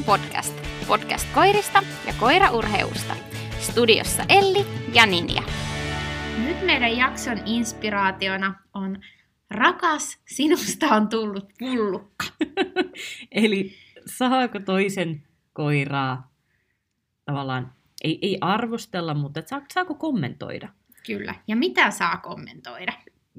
Podcast. 0.00 0.54
Podcast 0.88 1.28
koirista 1.34 1.82
ja 2.06 2.12
koiraurheusta. 2.20 3.16
Studiossa 3.60 4.24
Elli 4.28 4.66
ja 4.94 5.06
Ninja. 5.06 5.42
Nyt 6.44 6.56
meidän 6.66 6.96
jakson 6.96 7.38
inspiraationa 7.46 8.54
on 8.74 9.00
Rakas, 9.50 10.18
sinusta 10.24 10.86
on 10.86 11.08
tullut 11.08 11.48
pullukka. 11.58 12.24
Eli 13.30 13.72
saako 14.06 14.60
toisen 14.60 15.22
koiraa 15.52 16.32
tavallaan, 17.24 17.72
ei, 18.04 18.18
ei 18.22 18.38
arvostella, 18.40 19.14
mutta 19.14 19.42
saako, 19.46 19.66
saako 19.74 19.94
kommentoida? 19.94 20.68
Kyllä. 21.06 21.34
Ja 21.48 21.56
mitä 21.56 21.90
saa 21.90 22.16
kommentoida? 22.16 22.92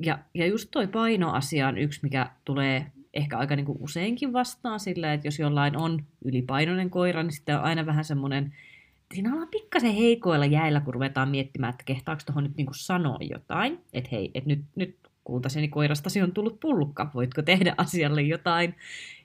Ja, 0.04 0.20
ja 0.34 0.48
just 0.48 0.68
toi 0.72 0.88
painoasia 0.88 1.68
on 1.68 1.78
yksi, 1.78 2.00
mikä 2.04 2.30
tulee 2.46 2.92
ehkä 3.14 3.38
aika 3.38 3.56
niin 3.56 3.66
kuin 3.66 3.78
useinkin 3.82 4.34
vastaan 4.34 4.80
sillä, 4.80 5.14
että 5.14 5.28
jos 5.28 5.40
jollain 5.40 5.78
on 5.78 6.04
ylipainoinen 6.26 6.90
koira, 6.90 7.24
niin 7.24 7.32
sitten 7.34 7.58
on 7.58 7.64
aina 7.64 7.86
vähän 7.86 8.06
semmoinen, 8.06 8.54
siinä 9.14 9.34
ollaan 9.34 9.48
pikkasen 9.48 9.94
heikoilla 9.94 10.46
jäillä, 10.46 10.80
kun 10.80 10.94
ruvetaan 10.94 11.30
miettimään, 11.30 11.70
että 11.70 11.84
kehtaako 11.84 12.22
tuohon 12.26 12.44
nyt 12.44 12.58
niin 12.58 12.66
kuin 12.66 12.76
sanoa 12.76 13.18
jotain, 13.22 13.80
että 13.94 14.10
hei, 14.12 14.32
että 14.34 14.48
nyt, 14.48 14.62
nyt 14.76 14.98
kultaseni 15.24 15.68
koirastasi 15.68 16.22
on 16.22 16.32
tullut 16.32 16.60
pullukka, 16.60 17.12
voitko 17.14 17.42
tehdä 17.42 17.74
asialle 17.78 18.22
jotain. 18.22 18.76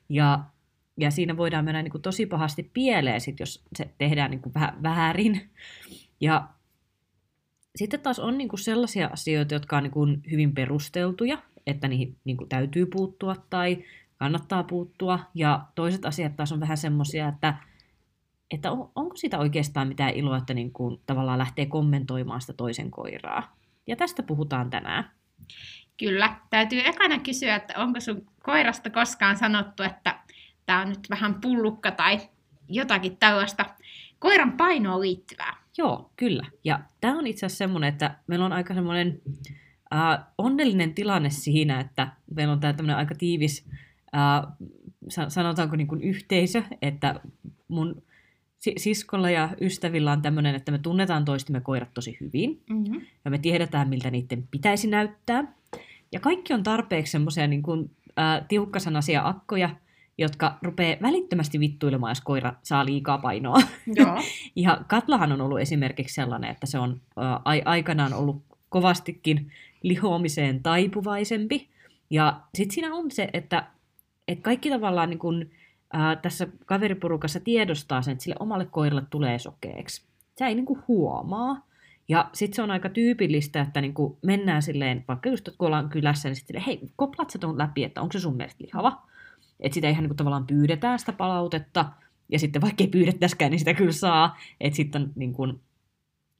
Ja, 0.09 0.45
ja 0.97 1.11
siinä 1.11 1.36
voidaan 1.36 1.64
mennä 1.64 1.83
niin 1.83 1.92
kuin 1.92 2.02
tosi 2.02 2.27
pahasti 2.27 2.70
pieleen, 2.75 3.20
sit, 3.20 3.41
jos 3.41 3.64
se 3.77 3.91
tehdään 3.98 4.30
niin 4.30 4.42
kuin 4.42 4.55
vähän 4.55 4.83
väärin. 4.83 5.50
Ja 6.20 6.48
sitten 7.77 8.00
taas 8.00 8.19
on 8.19 8.39
niin 8.39 8.48
kuin 8.48 8.61
sellaisia 8.61 9.11
asioita, 9.12 9.55
jotka 9.55 9.77
on 9.77 9.83
niin 9.83 9.91
kuin 9.91 10.23
hyvin 10.30 10.55
perusteltuja, 10.55 11.39
että 11.71 11.89
niihin 11.89 12.17
niin 12.25 12.37
kuin 12.37 12.49
täytyy 12.49 12.87
puuttua 12.87 13.37
tai 13.51 13.85
kannattaa 14.17 14.65
puuttua. 14.65 15.19
Ja 15.34 15.67
toiset 15.75 16.05
asiat 16.05 16.37
taas 16.37 16.53
on 16.53 16.61
vähän 16.61 16.77
semmoisia, 16.77 17.29
että, 17.29 17.55
että 18.51 18.73
on, 18.73 18.91
onko 18.95 19.17
siitä 19.17 19.39
oikeastaan 19.39 19.89
mitään 19.89 20.15
iloa, 20.15 20.37
että 20.37 20.55
niin 20.55 20.73
kuin 20.73 21.01
tavallaan 21.07 21.39
lähtee 21.39 21.67
kommentoimaan 21.67 22.41
sitä 22.41 22.53
toisen 22.53 22.91
koiraa. 22.91 23.57
Ja 23.87 23.97
tästä 23.97 24.23
puhutaan 24.23 24.70
tänään. 24.70 25.11
Kyllä. 25.97 26.37
Täytyy 26.51 26.81
ekana 26.84 27.19
kysyä, 27.19 27.57
että 27.57 27.75
onko 27.77 28.01
sun 28.01 28.27
koirasta 28.42 28.91
koskaan 28.91 29.37
sanottu, 29.37 29.83
että 29.83 30.19
tämä 30.67 30.83
on 30.83 30.89
nyt 30.89 31.11
vähän 31.11 31.35
pullukka 31.35 31.91
tai 31.91 32.19
jotakin 32.69 33.17
tällaista 33.17 33.64
koiran 34.19 34.53
painoon 34.53 35.01
liittyvää. 35.01 35.57
Joo, 35.79 36.11
kyllä. 36.17 36.47
Ja 36.64 36.81
tämä 37.01 37.19
on 37.19 37.27
itse 37.27 37.47
asiassa 37.47 37.59
semmoinen, 37.59 37.89
että 37.89 38.19
meillä 38.27 38.45
on 38.45 38.53
aika 38.53 38.75
semmoinen 38.75 39.20
äh, 39.94 40.25
onnellinen 40.39 40.94
tilanne 40.94 41.31
siinä, 41.31 41.81
että 41.81 42.08
meillä 42.34 42.53
on 42.53 42.61
tämä 42.61 42.72
tämmöinen 42.72 42.97
aika 42.97 43.14
tiivis, 43.14 43.67
äh, 44.17 44.69
sanotaanko 45.28 45.77
niin 45.77 45.89
kuin 45.89 46.03
yhteisö, 46.03 46.62
että 46.83 47.20
mun 47.69 48.03
siskolla 48.77 49.30
ja 49.30 49.48
ystävillä 49.61 50.12
on 50.12 50.22
tämmöinen, 50.22 50.55
että 50.55 50.72
me 50.72 50.78
tunnetaan 50.78 51.25
toistemme 51.25 51.61
koirat 51.61 51.95
tosi 51.95 52.17
hyvin, 52.20 52.62
mm-hmm. 52.70 53.00
ja 53.25 53.30
me 53.30 53.39
tiedetään, 53.39 53.89
miltä 53.89 54.11
niiden 54.11 54.48
pitäisi 54.50 54.89
näyttää. 54.89 55.45
Ja 56.12 56.20
kaikki 56.20 56.55
on 56.55 56.62
tarpeeksi 56.62 57.11
semmoisia 57.11 57.47
niin 57.47 57.62
kuin, 57.62 57.91
äh, 58.19 58.47
tiukkasanaisia 58.48 59.28
akkoja, 59.28 59.70
jotka 60.19 60.58
rupeaa 60.62 60.97
välittömästi 61.02 61.61
vittuilemaan, 61.61 62.11
jos 62.11 62.20
koira 62.20 62.55
saa 62.62 62.84
liikaa 62.84 63.19
painoa. 63.19 63.58
Joo. 63.86 64.17
ja 64.56 64.80
Katlahan 64.86 65.33
on 65.33 65.41
ollut 65.41 65.61
esimerkiksi 65.61 66.14
sellainen, 66.14 66.50
että 66.50 66.67
se 66.67 66.78
on 66.78 67.00
äh, 67.19 67.62
aikanaan 67.64 68.14
ollut 68.14 68.42
kovastikin 68.69 69.52
lihoamiseen 69.83 70.62
taipuvaisempi. 70.62 71.69
Ja 72.11 72.41
sitten 72.55 72.75
siinä 72.75 72.95
on 72.95 73.11
se, 73.11 73.31
että, 73.33 73.67
että 74.29 74.43
kaikki 74.43 74.70
tavallaan 74.70 75.11
niin 75.11 75.19
kun, 75.19 75.51
ää, 75.93 76.17
tässä 76.17 76.47
kaveriporukassa 76.67 77.41
tiedostaa 77.41 78.03
sen, 78.03 78.13
että 78.13 78.25
sille 78.25 78.36
omalle 78.41 78.67
koiralle 78.67 79.02
tulee 79.11 79.39
sokeeksi. 79.39 80.02
Se 80.36 80.47
ei 80.47 80.55
niin 80.55 80.67
kuin 80.67 80.83
huomaa. 80.89 81.69
Ja 82.08 82.30
sitten 82.33 82.57
se 82.57 82.63
on 82.63 82.70
aika 82.70 82.89
tyypillistä, 82.89 83.61
että 83.61 83.80
niin 83.80 83.95
kuin 83.95 84.17
mennään 84.23 84.63
silleen, 84.63 85.05
vaikka 85.08 85.29
just 85.29 85.48
kun 85.58 85.67
ollaan 85.67 85.89
kylässä, 85.89 86.29
niin 86.29 86.36
sitten 86.36 86.61
hei, 86.61 86.81
koplat 86.97 87.31
sä 87.31 87.39
tuon 87.39 87.58
läpi, 87.58 87.85
että 87.85 88.01
onko 88.01 88.13
se 88.13 88.20
sun 88.20 88.36
mielestä 88.36 88.64
lihava? 88.64 89.02
Että 89.61 89.75
sitä 89.75 89.89
ihan 89.89 90.02
niin 90.02 90.08
kuin 90.08 90.17
tavallaan 90.17 90.47
pyydetään 90.47 90.98
sitä 90.98 91.13
palautetta, 91.13 91.85
ja 92.29 92.39
sitten 92.39 92.63
vaikka 92.63 92.85
ei 92.85 92.89
pyydettäisikään, 92.89 93.51
niin 93.51 93.58
sitä 93.58 93.75
kyllä 93.75 93.92
saa. 93.92 94.39
Että 94.61 94.77
sitten 94.77 95.13
niin 95.14 95.33
kuin, 95.33 95.61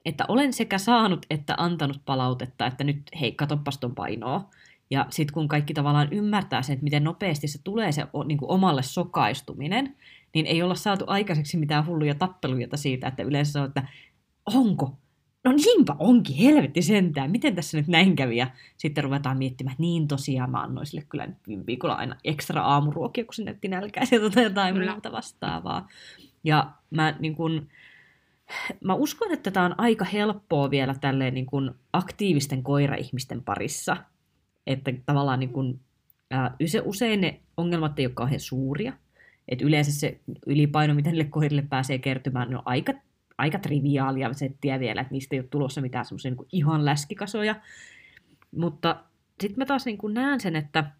että 0.05 0.25
olen 0.29 0.53
sekä 0.53 0.79
saanut 0.79 1.27
että 1.31 1.55
antanut 1.57 2.01
palautetta, 2.05 2.67
että 2.67 2.85
nyt 2.85 3.03
hei, 3.21 3.33
katoppas 3.33 3.79
ton 3.79 3.95
painoa. 3.95 4.51
Ja 4.91 5.07
sitten 5.11 5.35
kun 5.35 5.49
kaikki 5.49 5.75
tavallaan 5.75 6.13
ymmärtää 6.13 6.63
sen, 6.63 6.75
että 6.75 6.85
miten 6.85 7.05
nopeasti 7.05 7.49
se 7.49 7.59
tulee 7.65 7.93
se 7.93 8.07
niin 8.27 8.39
kuin 8.39 8.51
omalle 8.51 8.83
sokaistuminen, 8.83 9.97
niin 10.35 10.47
ei 10.47 10.63
olla 10.63 10.75
saatu 10.75 11.05
aikaiseksi 11.07 11.57
mitään 11.57 11.87
hulluja 11.87 12.15
tappeluja 12.15 12.69
siitä, 12.75 13.09
että 13.09 13.23
yleensä 13.23 13.53
se 13.53 13.61
on, 13.61 13.67
että 13.67 13.89
onko? 14.47 14.99
No 15.45 15.53
niinpä 15.53 15.97
onkin, 15.99 16.37
helvetti 16.37 16.83
sentään, 16.83 17.31
miten 17.31 17.55
tässä 17.55 17.77
nyt 17.77 17.89
näin 17.89 18.17
kävi? 18.17 18.37
Ja 18.37 18.51
sitten 18.77 19.05
ruvetaan 19.05 19.39
miettimään, 19.39 19.73
että 19.73 19.83
niin 19.83 20.09
tosiaan 20.09 20.51
mä 20.51 20.63
annoin 20.63 20.87
sille 20.87 21.05
kyllä 21.09 21.29
viime 21.47 21.67
viikolla 21.67 21.95
aina 21.95 22.17
ekstra 22.25 22.63
aamuruokia, 22.63 23.25
kun 23.25 23.35
se 23.35 23.45
näytti 23.45 23.69
nälkäiseltä 23.69 24.31
tai 24.31 24.45
jotain 24.45 24.91
muuta 24.91 25.13
vastaavaa. 25.13 25.89
Ja 26.45 26.71
mä 26.91 27.15
niin 27.19 27.35
kun, 27.35 27.69
mä 28.85 28.95
uskon, 28.95 29.33
että 29.33 29.51
tämä 29.51 29.67
on 29.67 29.75
aika 29.79 30.05
helppoa 30.05 30.71
vielä 30.71 30.95
tälleen 31.01 31.35
niin 31.35 31.47
kuin 31.47 31.71
aktiivisten 31.93 32.63
koiraihmisten 32.63 33.43
parissa. 33.43 33.97
Että 34.67 34.93
tavallaan 35.07 35.41
niin 35.41 35.53
kuin, 35.53 35.81
ää, 36.31 36.57
usein 36.85 37.21
ne 37.21 37.41
ongelmat 37.57 37.99
ei 37.99 38.07
ole 38.07 38.15
kauhean 38.15 38.41
suuria. 38.41 38.93
Että 39.49 39.65
yleensä 39.65 39.93
se 39.93 40.21
ylipaino, 40.47 40.95
mitä 40.95 41.11
niille 41.11 41.25
koirille 41.25 41.63
pääsee 41.63 41.99
kertymään, 41.99 42.55
on 42.57 42.63
aika, 42.65 42.93
aika 43.39 43.59
triviaalia 43.59 44.33
settiä 44.33 44.81
vielä, 44.81 45.01
että 45.01 45.13
niistä 45.13 45.37
ei 45.37 45.41
ole 45.41 45.49
tulossa 45.49 45.81
mitään 45.81 46.05
semmoisia 46.05 46.31
niin 46.31 46.49
ihan 46.53 46.85
läskikasoja. 46.85 47.55
Mutta 48.57 49.05
sitten 49.41 49.59
mä 49.59 49.67
taas 49.67 49.87
niin 49.87 49.99
näen 50.13 50.41
sen, 50.41 50.57
että 50.57 50.91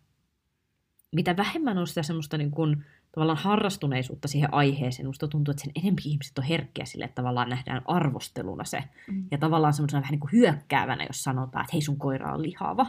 mitä 1.13 1.37
vähemmän 1.37 1.79
on 1.79 1.87
sitä 1.87 2.03
semmoista 2.03 2.39
niin 2.39 2.51
kuin, 2.51 2.85
tavallaan 3.13 3.39
harrastuneisuutta 3.39 4.29
siihen 4.29 4.55
aiheeseen. 4.55 5.07
Musta 5.07 5.29
tuntuu, 5.29 5.53
että 5.53 5.63
sen 5.63 5.73
enemmän 5.77 6.03
ihmiset 6.05 6.39
on 6.39 6.45
herkkiä 6.45 6.85
sille, 6.85 7.05
että 7.05 7.15
tavallaan 7.15 7.49
nähdään 7.49 7.83
arvosteluna 7.85 8.65
se. 8.65 8.85
Mm. 9.13 9.25
Ja 9.31 9.39
tavallaan 9.39 9.73
semmoisena 9.73 10.01
vähän 10.01 10.13
niin 10.13 10.21
kuin 10.21 10.33
hyökkäävänä, 10.33 11.05
jos 11.05 11.25
sanotaan, 11.25 11.65
että 11.65 11.73
hei 11.73 11.83
sun 11.83 11.99
koira 11.99 12.35
on 12.35 12.43
lihava. 12.43 12.87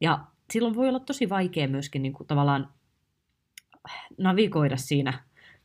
Ja 0.00 0.24
silloin 0.52 0.74
voi 0.74 0.88
olla 0.88 1.00
tosi 1.00 1.28
vaikea 1.28 1.68
myöskin 1.68 2.02
niin 2.02 2.12
kuin 2.12 2.26
tavallaan 2.26 2.68
navigoida 4.18 4.76
siinä 4.76 5.12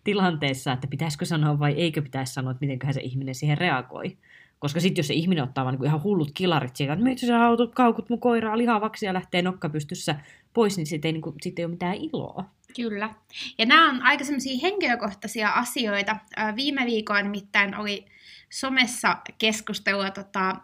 tilanteessa, 0.03 0.71
että 0.71 0.87
pitäisikö 0.87 1.25
sanoa 1.25 1.59
vai 1.59 1.73
eikö 1.73 2.01
pitäisi 2.01 2.33
sanoa, 2.33 2.51
että 2.51 2.65
miten 2.65 2.93
se 2.93 3.01
ihminen 3.01 3.35
siihen 3.35 3.57
reagoi. 3.57 4.17
Koska 4.59 4.79
sitten 4.79 4.99
jos 4.99 5.07
se 5.07 5.13
ihminen 5.13 5.43
ottaa 5.43 5.65
vaan 5.65 5.75
niin 5.75 5.85
ihan 5.85 6.03
hullut 6.03 6.31
kilarit 6.33 6.75
siitä, 6.75 6.93
että 6.93 7.05
miksi 7.05 7.27
sä 7.27 7.39
hautut 7.39 7.75
kaukut 7.75 8.09
mun 8.09 8.19
koiraa 8.19 8.57
lihavaksi 8.57 9.05
ja 9.05 9.13
lähtee 9.13 9.41
nokkapystyssä 9.41 10.15
pois, 10.53 10.77
niin 10.77 10.87
sitten 10.87 11.09
ei, 11.09 11.13
niin 11.13 11.21
kuin, 11.21 11.35
sit 11.41 11.59
ei 11.59 11.65
ole 11.65 11.71
mitään 11.71 11.95
iloa. 11.95 12.45
Kyllä. 12.75 13.09
Ja 13.57 13.65
nämä 13.65 13.89
on 13.89 14.01
aika 14.01 14.23
semmoisia 14.23 14.59
henkilökohtaisia 14.61 15.49
asioita. 15.49 16.15
Viime 16.55 16.85
viikolla 16.85 17.21
nimittäin 17.21 17.75
oli 17.75 18.05
somessa 18.49 19.17
keskustelua 19.37 20.11
tota, 20.11 20.55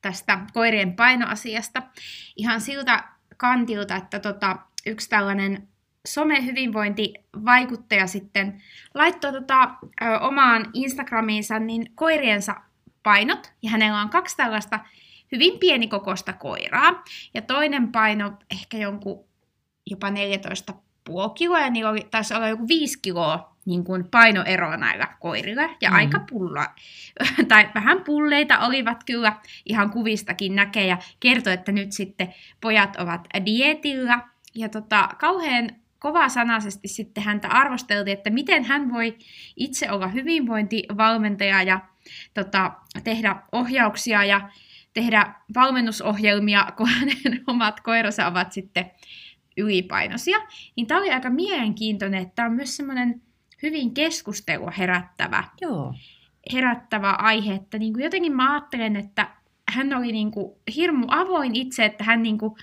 tästä 0.00 0.40
koirien 0.52 0.96
painoasiasta 0.96 1.82
ihan 2.36 2.60
siltä 2.60 3.04
kantilta, 3.36 3.96
että 3.96 4.18
tota, 4.18 4.56
yksi 4.86 5.08
tällainen 5.08 5.68
somehyvinvointivaikuttaja 6.06 8.06
sitten 8.06 8.62
laittoi 8.94 9.32
tota, 9.32 9.70
omaan 10.20 10.66
Instagramiinsa 10.74 11.58
niin 11.58 11.92
koiriensa 11.94 12.54
painot, 13.02 13.52
ja 13.62 13.70
hänellä 13.70 14.00
on 14.00 14.10
kaksi 14.10 14.36
tällaista 14.36 14.80
hyvin 15.32 15.58
pienikokoista 15.58 16.32
koiraa, 16.32 17.04
ja 17.34 17.42
toinen 17.42 17.92
paino 17.92 18.32
ehkä 18.50 18.78
jonkun 18.78 19.27
jopa 19.90 20.10
14 20.10 20.74
puoli 21.04 21.30
kiloa, 21.34 21.60
ja 21.60 21.70
niillä 21.70 21.90
oli, 21.90 22.06
taisi 22.10 22.34
olla 22.34 22.48
joku 22.48 22.68
viisi 22.68 22.98
kiloa 23.02 23.56
niin 23.64 23.84
kuin 23.84 24.04
painoeroa 24.10 24.76
näillä 24.76 25.08
koirilla, 25.20 25.62
ja 25.80 25.90
mm. 25.90 25.96
aika 25.96 26.20
pulla, 26.30 26.66
tai 27.48 27.68
vähän 27.74 28.04
pulleita 28.04 28.58
olivat 28.58 29.04
kyllä, 29.04 29.32
ihan 29.66 29.90
kuvistakin 29.90 30.56
näkee, 30.56 30.86
ja 30.86 30.98
kertoi, 31.20 31.52
että 31.52 31.72
nyt 31.72 31.92
sitten 31.92 32.34
pojat 32.60 32.96
ovat 32.96 33.28
dietillä, 33.46 34.20
ja 34.54 34.68
tota, 34.68 35.08
kauhean 35.18 36.30
sanaisesti 36.30 36.88
sitten 36.88 37.24
häntä 37.24 37.48
arvosteltiin, 37.48 38.18
että 38.18 38.30
miten 38.30 38.64
hän 38.64 38.92
voi 38.92 39.18
itse 39.56 39.90
olla 39.90 40.08
hyvinvointivalmentaja 40.08 41.62
ja 41.62 41.80
tota, 42.34 42.72
tehdä 43.04 43.36
ohjauksia 43.52 44.24
ja 44.24 44.50
tehdä 44.94 45.34
valmennusohjelmia, 45.54 46.66
kun 46.76 46.88
hänen 46.88 47.44
omat 47.46 47.80
koiransa 47.80 48.26
ovat 48.26 48.52
sitten 48.52 48.90
ylipainoisia. 49.58 50.38
Niin 50.76 50.86
tämä 50.86 51.00
oli 51.00 51.10
aika 51.10 51.30
mielenkiintoinen, 51.30 52.22
että 52.22 52.34
tämä 52.34 52.48
on 52.48 52.54
myös 52.54 52.76
semmoinen 52.76 53.22
hyvin 53.62 53.94
keskustelua 53.94 54.70
herättävä, 54.70 55.44
Joo. 55.60 55.94
herättävä 56.52 57.10
aihe. 57.10 57.54
Että 57.54 57.78
niin 57.78 57.92
kuin 57.92 58.04
jotenkin 58.04 58.36
mä 58.36 58.52
ajattelen, 58.52 58.96
että 58.96 59.28
hän 59.68 59.94
oli 59.94 60.12
niin 60.12 60.30
kuin 60.30 60.52
hirmu 60.76 61.06
avoin 61.08 61.56
itse, 61.56 61.84
että 61.84 62.04
hän 62.04 62.22
niin 62.22 62.38
kuin 62.38 62.54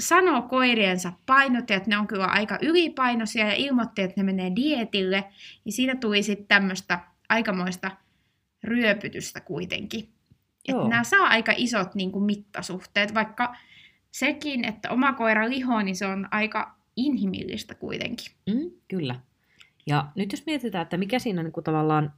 sanoo 0.00 0.42
koiriensa 0.42 1.12
painot, 1.26 1.70
että 1.70 1.90
ne 1.90 1.98
on 1.98 2.06
kyllä 2.06 2.26
aika 2.26 2.58
ylipainoisia 2.62 3.46
ja 3.46 3.54
ilmoitti, 3.54 4.02
että 4.02 4.20
ne 4.20 4.22
menee 4.22 4.52
dietille, 4.56 5.24
niin 5.64 5.72
siinä 5.72 5.94
tuli 5.96 6.22
sitten 6.22 6.46
tämmöistä 6.46 7.00
aikamoista 7.28 7.90
ryöpytystä 8.64 9.40
kuitenkin. 9.40 10.08
Että 10.68 10.88
nämä 10.88 11.04
saa 11.04 11.26
aika 11.26 11.52
isot 11.56 11.94
niin 11.94 12.12
kuin, 12.12 12.24
mittasuhteet, 12.24 13.14
vaikka 13.14 13.56
sekin, 14.10 14.64
että 14.64 14.90
oma 14.90 15.12
koira 15.12 15.48
lihoo, 15.48 15.82
niin 15.82 15.96
se 15.96 16.06
on 16.06 16.28
aika 16.30 16.74
inhimillistä 16.96 17.74
kuitenkin. 17.74 18.32
Mm, 18.46 18.70
kyllä. 18.88 19.20
Ja 19.86 20.06
nyt 20.14 20.32
jos 20.32 20.46
mietitään, 20.46 20.82
että 20.82 20.96
mikä 20.96 21.18
siinä 21.18 21.42
niin 21.42 21.52
kuin, 21.52 21.64
tavallaan 21.64 22.12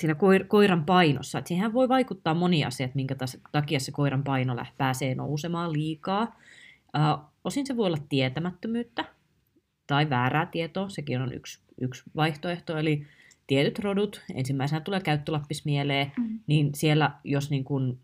siinä 0.00 0.14
koir- 0.14 0.46
koiran 0.48 0.84
painossa, 0.84 1.38
että 1.38 1.48
siihen 1.48 1.72
voi 1.72 1.88
vaikuttaa 1.88 2.34
moni 2.34 2.64
asiat, 2.64 2.94
minkä 2.94 3.16
takia 3.52 3.80
se 3.80 3.92
koiran 3.92 4.24
paino 4.24 4.56
pääsee 4.78 5.14
nousemaan 5.14 5.72
liikaa. 5.72 6.36
Osin 7.44 7.66
se 7.66 7.76
voi 7.76 7.86
olla 7.86 7.98
tietämättömyyttä 8.08 9.04
tai 9.86 10.10
väärää 10.10 10.46
tietoa, 10.46 10.88
sekin 10.88 11.20
on 11.20 11.32
yksi, 11.32 11.60
yksi 11.80 12.02
vaihtoehto, 12.16 12.78
eli 12.78 13.06
tietyt 13.46 13.78
rodut, 13.78 14.22
ensimmäisenä 14.34 14.80
tulee 14.80 15.00
käyttölappis 15.00 15.64
mieleen, 15.64 16.12
mm. 16.16 16.38
niin 16.46 16.70
siellä 16.74 17.10
jos 17.24 17.50
niin 17.50 17.64
kun, 17.64 17.98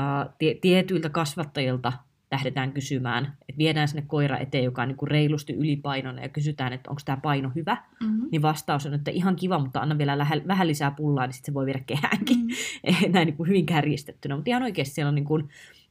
uh, 0.00 0.34
tie- 0.38 0.54
tietyiltä 0.54 1.08
kasvattajilta 1.08 1.92
lähdetään 2.30 2.72
kysymään, 2.72 3.24
että 3.24 3.58
viedään 3.58 3.88
sinne 3.88 4.04
koira 4.06 4.38
eteen, 4.38 4.64
joka 4.64 4.82
on 4.82 4.88
niin 4.88 4.96
kuin 4.96 5.10
reilusti 5.10 5.52
ylipainoinen 5.52 6.22
ja 6.22 6.28
kysytään, 6.28 6.72
että 6.72 6.90
onko 6.90 7.02
tämä 7.04 7.16
paino 7.16 7.50
hyvä, 7.54 7.76
mm-hmm. 8.00 8.28
niin 8.32 8.42
vastaus 8.42 8.86
on, 8.86 8.94
että 8.94 9.10
ihan 9.10 9.36
kiva, 9.36 9.58
mutta 9.58 9.80
anna 9.80 9.98
vielä 9.98 10.18
lähe, 10.18 10.42
vähän 10.46 10.68
lisää 10.68 10.90
pullaa, 10.90 11.26
niin 11.26 11.34
sitten 11.34 11.52
se 11.52 11.54
voi 11.54 11.66
viedä 11.66 11.80
kehäänkin. 11.86 12.36
Mm-hmm. 12.36 13.12
Näin 13.12 13.26
niin 13.26 13.36
kuin 13.36 13.48
hyvin 13.48 13.66
kärjistettynä, 13.66 14.36
mutta 14.36 14.50
ihan 14.50 14.62
oikeasti 14.62 14.94
siellä 14.94 15.08
on 15.08 15.14
niin 15.14 15.24
kuin, 15.24 15.48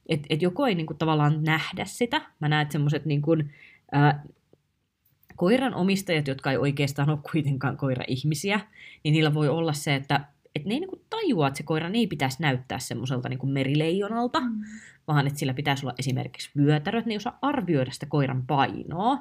että 0.08 0.26
et 0.30 0.42
joko 0.42 0.66
ei 0.66 0.74
niin 0.74 0.86
kuin 0.86 0.98
tavallaan 0.98 1.44
nähdä 1.44 1.84
sitä, 1.84 2.20
mä 2.40 2.48
näen, 2.48 2.62
että 2.62 2.72
semmoiset 2.72 3.04
niin 3.04 3.22
kuin, 3.22 3.50
ää, 3.92 4.24
koiran 5.36 5.74
omistajat, 5.74 6.28
jotka 6.28 6.50
ei 6.50 6.56
oikeastaan 6.56 7.10
ole 7.10 7.18
kuitenkaan 7.32 7.76
koira-ihmisiä, 7.76 8.60
niin 9.04 9.12
niillä 9.12 9.34
voi 9.34 9.48
olla 9.48 9.72
se, 9.72 9.94
että 9.94 10.20
että 10.58 10.68
ne 10.68 10.74
ei 10.74 10.80
niin 10.80 11.04
tajua, 11.10 11.46
että 11.46 11.58
se 11.58 11.62
koira 11.62 11.90
ei 11.94 12.06
pitäisi 12.06 12.42
näyttää 12.42 12.78
semmoiselta 12.78 13.28
niin 13.28 13.48
merileijonalta, 13.48 14.40
mm. 14.40 14.60
vaan 15.08 15.26
että 15.26 15.38
sillä 15.38 15.54
pitäisi 15.54 15.86
olla 15.86 15.94
esimerkiksi 15.98 16.50
vyötärö, 16.56 16.98
että 16.98 17.08
ne 17.08 17.12
ei 17.12 17.16
osaa 17.16 17.38
arvioida 17.42 17.90
sitä 17.90 18.06
koiran 18.06 18.46
painoa. 18.46 19.18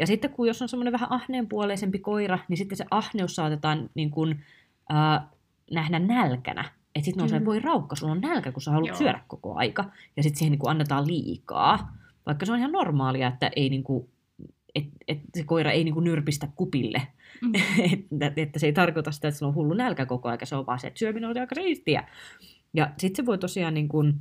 Ja 0.00 0.06
sitten 0.06 0.30
kun 0.30 0.46
jos 0.46 0.62
on 0.62 0.68
semmoinen 0.68 0.92
vähän 0.92 1.12
ahneenpuoleisempi 1.12 1.98
koira, 1.98 2.38
niin 2.48 2.56
sitten 2.56 2.78
se 2.78 2.84
ahneus 2.90 3.34
saatetaan 3.34 3.90
niin 3.94 4.10
kuin, 4.10 4.44
äh, 4.92 5.28
nähdä 5.70 5.98
nälkänä. 5.98 6.64
Että 6.94 7.04
sitten 7.04 7.22
on 7.22 7.28
mm. 7.28 7.38
se, 7.38 7.44
voi 7.44 7.60
raukka, 7.60 7.96
sulla 7.96 8.12
on 8.12 8.20
nälkä, 8.20 8.52
kun 8.52 8.62
sä 8.62 8.70
haluat 8.70 8.88
Joo. 8.88 8.96
syödä 8.96 9.20
koko 9.28 9.54
aika. 9.54 9.84
Ja 10.16 10.22
sitten 10.22 10.38
siihen 10.38 10.50
niin 10.50 10.58
kuin 10.58 10.70
annetaan 10.70 11.06
liikaa. 11.06 11.92
Vaikka 12.26 12.46
se 12.46 12.52
on 12.52 12.58
ihan 12.58 12.72
normaalia, 12.72 13.28
että 13.28 13.50
ei 13.56 13.70
niin 13.70 13.82
kuin, 13.82 14.08
et, 14.76 14.84
et 15.08 15.18
se 15.34 15.44
koira 15.44 15.70
ei 15.70 15.84
niin 15.84 15.94
kuin 15.94 16.04
nyrpistä 16.04 16.48
kupille 16.56 17.02
Mm. 17.40 17.52
että, 17.92 18.32
että 18.36 18.58
se 18.58 18.66
ei 18.66 18.72
tarkoita 18.72 19.12
sitä, 19.12 19.28
että 19.28 19.38
sillä 19.38 19.48
on 19.48 19.54
hullu 19.54 19.74
nälkä 19.74 20.06
koko 20.06 20.28
ajan, 20.28 20.38
se 20.44 20.56
on 20.56 20.66
vaan 20.66 20.78
se, 20.78 20.86
että 20.86 20.98
syöminen 20.98 21.30
on 21.30 21.38
aika 21.38 21.54
siistiä. 21.54 22.08
Ja 22.74 22.90
sitten 22.98 23.22
se 23.22 23.26
voi 23.26 23.38
tosiaan 23.38 23.74
niin 23.74 23.88
kuin 23.88 24.14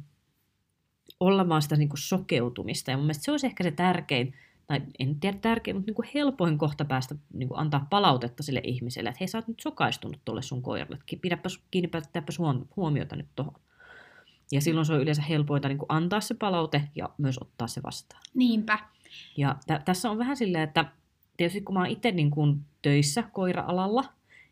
olla 1.20 1.50
vaan 1.50 1.62
sitä 1.62 1.76
niin 1.76 1.90
kuin 1.90 2.00
sokeutumista. 2.00 2.92
Ja 2.92 2.98
mun 2.98 3.06
mielestä 3.06 3.24
se 3.24 3.32
olisi 3.32 3.48
ehkä 3.48 3.64
se 3.64 3.72
tärkein, 3.72 4.34
tai 4.68 4.82
en 5.00 5.20
tiedä 5.20 5.38
tärkein, 5.42 5.78
mutta 5.78 5.90
niin 5.90 5.96
kuin 5.96 6.10
helpoin 6.14 6.58
kohta 6.58 6.86
päästä 6.86 7.16
niin 7.34 7.48
kuin 7.48 7.60
antaa 7.60 7.88
palautetta 7.90 8.44
sille 8.44 8.62
ihmiselle, 8.64 9.10
että 9.10 9.20
hei 9.20 9.28
sä 9.28 9.38
oot 9.38 9.48
nyt 9.48 9.60
sokaistunut 9.60 10.20
tuolle 10.26 10.42
sun 10.42 10.62
koiralle, 10.62 10.98
pidäpäs, 11.22 11.60
kiinnipäätäpäs 11.72 12.40
huomiota 12.76 13.16
nyt 13.16 13.28
tuohon. 13.36 13.56
Ja 14.52 14.62
silloin 14.62 14.86
se 14.86 14.94
on 14.94 15.02
yleensä 15.02 15.22
helpointa 15.22 15.68
niin 15.68 15.78
kuin 15.78 15.90
antaa 15.90 16.22
se 16.22 16.34
palaute 16.34 16.90
ja 16.96 17.10
myös 17.18 17.38
ottaa 17.42 17.68
se 17.68 17.84
vastaan. 17.84 18.22
Niinpä. 18.34 18.80
Ja 19.38 19.56
t- 19.68 19.86
tässä 19.86 20.12
on 20.12 20.18
vähän 20.18 20.38
silleen, 20.38 20.64
että 20.64 20.86
tietysti 21.38 21.62
kun 21.62 21.74
mä 21.74 21.80
oon 21.80 21.90
itse 21.90 22.12
niin 22.12 22.32
kuin 22.32 22.62
töissä 22.82 23.24
koira-alalla, 23.24 24.06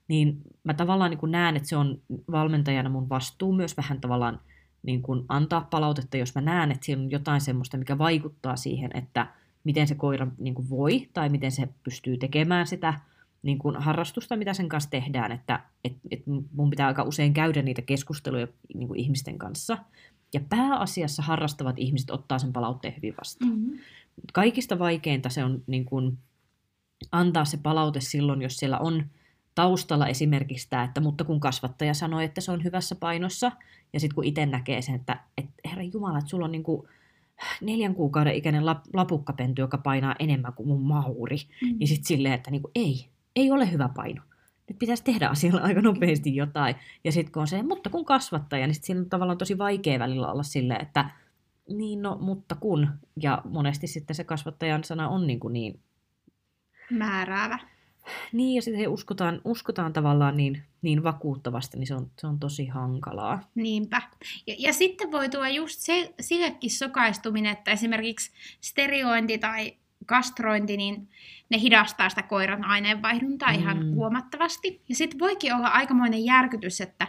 niin 0.08 0.38
mä 0.64 0.74
tavallaan 0.74 1.12
niin 1.12 1.20
kuin 1.20 1.32
näen, 1.32 1.56
että 1.56 1.70
se 1.70 1.78
on 1.78 2.02
valmentajana 2.32 2.90
mun 2.90 3.10
vastuu 3.10 3.54
myös 3.54 3.78
vähän 3.78 4.02
tavallaan 4.02 4.40
niin 4.84 5.02
kuin 5.02 5.26
antaa 5.30 5.68
palautetta, 5.72 6.18
jos 6.18 6.36
mä 6.36 6.42
näen, 6.42 6.72
että 6.72 6.86
siinä 6.86 7.02
on 7.02 7.12
jotain 7.12 7.42
semmoista, 7.42 7.78
mikä 7.78 7.98
vaikuttaa 7.98 8.56
siihen, 8.56 8.92
että 8.94 9.28
miten 9.64 9.88
se 9.88 9.96
koira 9.96 10.28
niin 10.38 10.56
kuin 10.56 10.70
voi 10.70 11.10
tai 11.14 11.30
miten 11.30 11.52
se 11.52 11.70
pystyy 11.84 12.18
tekemään 12.18 12.68
sitä 12.68 12.94
niin 13.44 13.58
kuin 13.60 13.76
harrastusta, 13.76 14.36
mitä 14.36 14.54
sen 14.54 14.70
kanssa 14.70 14.90
tehdään, 14.90 15.32
että 15.32 15.60
et, 15.84 15.94
et 16.12 16.24
mun 16.54 16.70
pitää 16.70 16.88
aika 16.88 17.04
usein 17.04 17.34
käydä 17.34 17.62
niitä 17.62 17.82
keskusteluja 17.82 18.48
niin 18.74 18.88
kuin 18.88 19.00
ihmisten 19.00 19.38
kanssa. 19.38 19.78
Ja 20.34 20.40
pääasiassa 20.50 21.24
harrastavat 21.24 21.80
ihmiset 21.80 22.12
ottaa 22.12 22.40
sen 22.40 22.54
palautteen 22.54 22.96
hyvin 22.96 23.14
vastaan. 23.18 23.52
Mm-hmm. 23.52 23.80
Kaikista 24.34 24.80
vaikeinta 24.80 25.30
se 25.30 25.44
on 25.44 25.64
niin 25.68 25.86
kuin, 25.86 26.18
antaa 27.12 27.46
se 27.46 27.58
palaute 27.58 28.02
silloin, 28.02 28.42
jos 28.42 28.58
siellä 28.58 28.80
on 28.80 29.06
taustalla 29.56 30.08
esimerkiksi 30.08 30.70
tämä, 30.70 30.84
että 30.84 31.02
mutta 31.02 31.24
kun 31.24 31.40
kasvattaja 31.40 31.94
sanoi, 31.94 32.24
että 32.24 32.42
se 32.42 32.52
on 32.52 32.64
hyvässä 32.64 32.96
painossa, 32.96 33.52
ja 33.94 34.00
sitten 34.00 34.16
kun 34.16 34.24
itse 34.24 34.46
näkee 34.46 34.82
sen, 34.82 34.96
että, 34.96 35.20
että 35.38 35.54
herra 35.70 35.84
Jumala, 35.84 36.18
että 36.18 36.30
sulla 36.30 36.46
on 36.46 36.52
niin 36.52 36.64
kuin 36.64 36.88
neljän 37.62 37.96
kuukauden 37.96 38.36
ikäinen 38.36 38.66
lap, 38.66 38.84
lapukkapenty, 38.94 39.62
joka 39.62 39.78
painaa 39.78 40.16
enemmän 40.20 40.54
kuin 40.54 40.68
mun 40.68 40.82
mauri, 40.82 41.38
mm. 41.62 41.76
niin 41.80 41.88
sitten 41.88 42.06
silleen, 42.06 42.34
että 42.34 42.52
niin 42.52 42.62
kuin, 42.62 42.72
ei, 42.76 43.10
ei 43.36 43.52
ole 43.52 43.72
hyvä 43.72 43.90
paino. 43.96 44.22
Nyt 44.70 44.80
pitäisi 44.80 45.04
tehdä 45.04 45.28
asialla 45.28 45.62
aika 45.62 45.82
nopeasti 45.82 46.36
jotain. 46.36 46.76
Ja 47.04 47.12
sitten 47.12 47.32
kun 47.32 47.42
on 47.42 47.48
se, 47.48 47.64
mutta 47.64 47.90
kun 47.90 48.06
kasvattaja, 48.06 48.68
niin 48.68 48.76
sitten 48.76 48.88
siinä 48.88 49.02
on 49.02 49.10
tavallaan 49.10 49.38
tosi 49.38 49.58
vaikea 49.58 50.00
välillä 50.00 50.32
olla 50.32 50.44
silleen, 50.44 50.82
että 50.82 51.10
niin 51.70 52.02
no, 52.02 52.18
mutta 52.22 52.56
kun. 52.56 52.90
Ja 53.22 53.42
monesti 53.46 53.88
sitten 53.88 54.16
se 54.16 54.24
kasvattajan 54.24 54.84
sana 54.84 55.10
on 55.10 55.28
niin, 55.28 55.40
kuin 55.40 55.54
niin 55.54 55.80
määräävä. 56.92 57.60
Niin, 58.32 58.56
ja 58.56 58.62
sitten 58.62 58.80
he 58.80 58.88
uskotaan, 58.88 59.42
uskotaan 59.46 59.94
tavallaan 59.94 60.38
niin, 60.38 60.64
niin 60.82 61.04
vakuuttavasti, 61.04 61.78
niin 61.78 61.88
se 61.88 61.96
on, 61.96 62.12
se 62.20 62.28
on 62.28 62.40
tosi 62.40 62.68
hankalaa. 62.68 63.50
Niinpä. 63.56 64.02
Ja, 64.48 64.56
ja 64.60 64.74
sitten 64.74 65.12
voi 65.12 65.30
tulla 65.30 65.50
just 65.50 65.80
se, 65.80 66.14
sillekin 66.20 66.72
sokaistuminen, 66.72 67.52
että 67.52 67.72
esimerkiksi 67.72 68.32
sterointi 68.62 69.38
tai 69.38 69.78
kastrointi, 70.06 70.78
niin 70.78 71.10
ne 71.50 71.60
hidastaa 71.60 72.10
sitä 72.10 72.24
koiran 72.24 72.66
aineenvaihduntaa 72.66 73.54
mm. 73.54 73.60
ihan 73.60 73.96
huomattavasti. 73.96 74.82
Ja 74.90 74.96
sitten 74.96 75.20
voikin 75.20 75.54
olla 75.54 75.68
aikamoinen 75.68 76.26
järkytys, 76.26 76.82
että 76.82 77.08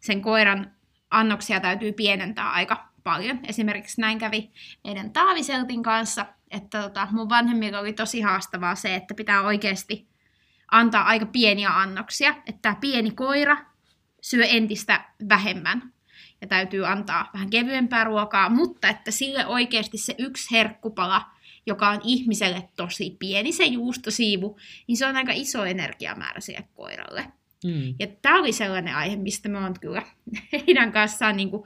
sen 0.00 0.22
koiran 0.22 0.70
annoksia 1.10 1.60
täytyy 1.60 1.92
pienentää 1.92 2.50
aika 2.50 2.91
paljon. 3.04 3.40
Esimerkiksi 3.48 4.00
näin 4.00 4.18
kävi 4.18 4.50
meidän 4.84 5.12
Taaviseltin 5.12 5.82
kanssa, 5.82 6.26
että 6.50 6.82
tota, 6.82 7.08
mun 7.10 7.28
vanhemmilla 7.28 7.78
oli 7.78 7.92
tosi 7.92 8.20
haastavaa 8.20 8.74
se, 8.74 8.94
että 8.94 9.14
pitää 9.14 9.42
oikeasti 9.42 10.08
antaa 10.70 11.04
aika 11.04 11.26
pieniä 11.26 11.70
annoksia, 11.70 12.34
että 12.46 12.58
tämä 12.62 12.76
pieni 12.80 13.10
koira 13.10 13.56
syö 14.20 14.44
entistä 14.44 15.04
vähemmän 15.28 15.92
ja 16.40 16.46
täytyy 16.46 16.86
antaa 16.86 17.30
vähän 17.34 17.50
kevyempää 17.50 18.04
ruokaa, 18.04 18.48
mutta 18.48 18.88
että 18.88 19.10
sille 19.10 19.46
oikeasti 19.46 19.98
se 19.98 20.14
yksi 20.18 20.50
herkkupala, 20.50 21.22
joka 21.66 21.88
on 21.88 22.00
ihmiselle 22.04 22.68
tosi 22.76 23.16
pieni, 23.18 23.52
se 23.52 23.64
juustosiivu, 23.64 24.58
niin 24.86 24.96
se 24.96 25.06
on 25.06 25.16
aika 25.16 25.32
iso 25.34 25.64
energiamäärä 25.64 26.40
sille 26.40 26.68
koiralle. 26.74 27.32
Mm. 27.64 27.94
Ja 27.98 28.06
tämä 28.22 28.38
oli 28.38 28.52
sellainen 28.52 28.94
aihe, 28.94 29.16
mistä 29.16 29.48
me 29.48 29.58
on 29.58 29.74
kyllä 29.80 30.02
heidän 30.52 30.92
kanssaan 30.92 31.36
niin 31.36 31.50
kuin 31.50 31.62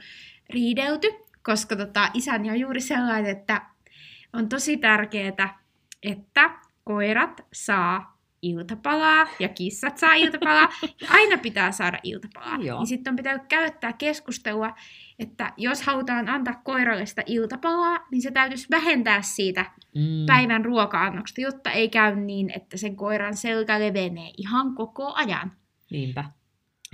riidelty, 0.51 1.09
koska 1.47 1.77
tota, 1.77 2.11
isäni 2.15 2.51
on 2.51 2.61
juuri 2.61 2.81
sellainen, 2.81 3.31
että 3.31 3.63
on 4.33 4.49
tosi 4.49 4.77
tärkeää, 4.77 5.59
että 6.03 6.51
koirat 6.85 7.47
saa 7.53 8.17
iltapalaa 8.43 9.27
ja 9.39 9.49
kissat 9.49 9.99
saa 9.99 10.15
iltapalaa. 10.15 10.69
Ja 10.83 11.09
aina 11.11 11.39
pitää 11.39 11.73
saada 11.73 11.99
iltapalaa. 12.03 12.59
Joo. 12.61 12.79
Niin 12.79 12.87
sitten 12.87 13.11
on 13.11 13.17
pitänyt 13.17 13.43
käyttää 13.49 13.93
keskustelua, 13.93 14.75
että 15.19 15.53
jos 15.57 15.83
halutaan 15.83 16.29
antaa 16.29 16.61
koiralle 16.65 17.07
sitä 17.07 17.23
iltapalaa, 17.27 18.07
niin 18.11 18.23
se 18.23 18.31
täytyisi 18.31 18.67
vähentää 18.71 19.23
siitä 19.23 19.65
mm. 19.95 20.27
päivän 20.27 20.65
ruoka-annoksesta, 20.65 21.41
jotta 21.41 21.71
ei 21.71 21.89
käy 21.89 22.17
niin, 22.17 22.53
että 22.57 22.77
sen 22.77 22.97
koiran 22.97 23.37
selkä 23.37 23.81
levenee 23.81 24.31
ihan 24.37 24.75
koko 24.75 25.13
ajan. 25.15 25.53
Niinpä. 25.91 26.25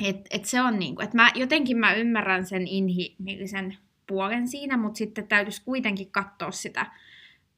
Et, 0.04 0.16
et 0.30 0.44
se 0.44 0.60
on 0.60 0.78
niinku, 0.78 1.02
että 1.02 1.16
mä, 1.16 1.30
jotenkin 1.34 1.76
mä 1.76 1.94
ymmärrän 1.94 2.46
sen 2.46 2.66
inhimillisen 2.66 3.76
puolen 4.06 4.48
siinä, 4.48 4.76
mutta 4.76 4.98
sitten 4.98 5.28
täytyisi 5.28 5.62
kuitenkin 5.64 6.10
katsoa 6.10 6.50
sitä 6.50 6.86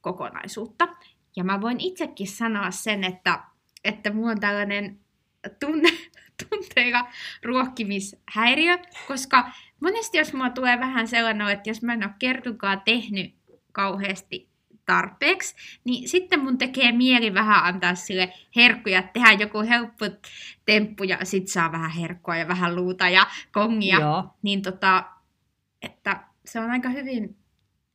kokonaisuutta. 0.01 0.89
Ja 1.37 1.45
mä 1.45 1.61
voin 1.61 1.81
itsekin 1.81 2.29
sanoa 2.29 2.71
sen, 2.71 3.05
että, 3.05 3.45
että 3.85 4.13
mulla 4.13 4.31
on 4.31 4.41
tällainen 4.41 5.01
tunne, 5.61 5.89
tunteilla 6.49 7.09
ruokkimishäiriö, 7.43 8.79
koska 9.09 9.51
monesti 9.81 10.19
jos 10.19 10.33
mulla 10.33 10.51
tulee 10.51 10.79
vähän 10.79 11.09
sellainen, 11.09 11.49
että 11.49 11.71
jos 11.71 11.83
mä 11.83 11.93
en 11.93 12.05
ole 12.05 12.15
kertukaan 12.19 12.83
tehnyt 12.85 13.35
kauheasti 13.73 14.49
tarpeeksi, 14.87 15.55
niin 15.85 16.09
sitten 16.09 16.41
mun 16.41 16.59
tekee 16.59 16.93
mieli 16.93 17.35
vähän 17.35 17.65
antaa 17.65 17.95
sille 17.95 18.33
herkkuja, 18.57 19.03
tehdä 19.03 19.33
joku 19.33 19.61
helppo 19.61 20.07
temppu 20.65 21.05
ja 21.05 21.19
sit 21.23 21.49
saa 21.49 21.73
vähän 21.73 21.91
herkkua 21.91 22.37
ja 22.37 22.49
vähän 22.49 22.77
luuta 22.77 23.09
ja 23.09 23.27
kongia. 23.53 24.01
Joo. 24.01 24.25
Niin 24.43 24.63
tota, 24.63 25.05
että 25.83 26.21
se 26.45 26.61
on 26.61 26.71
aika 26.71 26.89
hyvin 26.89 27.37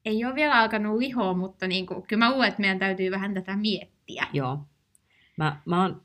ei 0.06 0.26
ole 0.26 0.36
vielä 0.36 0.60
alkanut 0.60 0.98
lihoa, 0.98 1.34
mutta 1.34 1.68
niin 1.68 1.86
kuin, 1.86 2.04
kyllä 2.08 2.26
mä 2.26 2.32
luulen, 2.32 2.48
että 2.48 2.62
meidän 2.62 2.80
täytyy 2.80 3.12
vähän 3.12 3.34
tätä 3.34 3.56
miettiä. 3.56 4.28
Joo. 4.34 4.60
Mä, 5.38 5.62
mä 5.66 5.82
oon, 5.82 6.02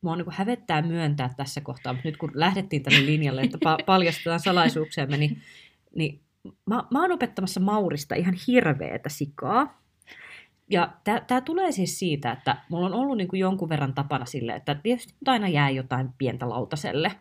mua 0.00 0.16
niin 0.16 0.26
hävettää 0.30 0.82
myöntää 0.82 1.34
tässä 1.36 1.60
kohtaa, 1.60 1.92
mutta 1.92 2.08
nyt 2.08 2.16
kun 2.16 2.30
lähdettiin 2.34 2.82
tälle 2.82 3.06
linjalle, 3.06 3.40
että 3.40 3.58
pa- 3.58 3.84
paljastetaan 3.86 4.40
salaisuuksia, 4.40 5.06
niin, 5.06 5.42
niin 5.94 6.20
mä, 6.66 6.84
mä 6.90 7.00
oon 7.00 7.12
opettamassa 7.12 7.60
Maurista 7.60 8.14
ihan 8.14 8.34
hirveetä 8.46 9.08
sikaa. 9.08 9.82
Ja 10.70 10.92
tämä 11.26 11.40
tulee 11.40 11.72
siis 11.72 11.98
siitä, 11.98 12.32
että 12.32 12.56
mulla 12.68 12.86
on 12.86 12.94
ollut 12.94 13.16
niin 13.16 13.28
kuin 13.28 13.40
jonkun 13.40 13.68
verran 13.68 13.94
tapana 13.94 14.24
sille, 14.24 14.54
että 14.54 14.74
tietysti 14.74 15.14
aina 15.26 15.48
jää 15.48 15.70
jotain 15.70 16.08
pientä 16.18 16.48
lautaselle. 16.48 17.12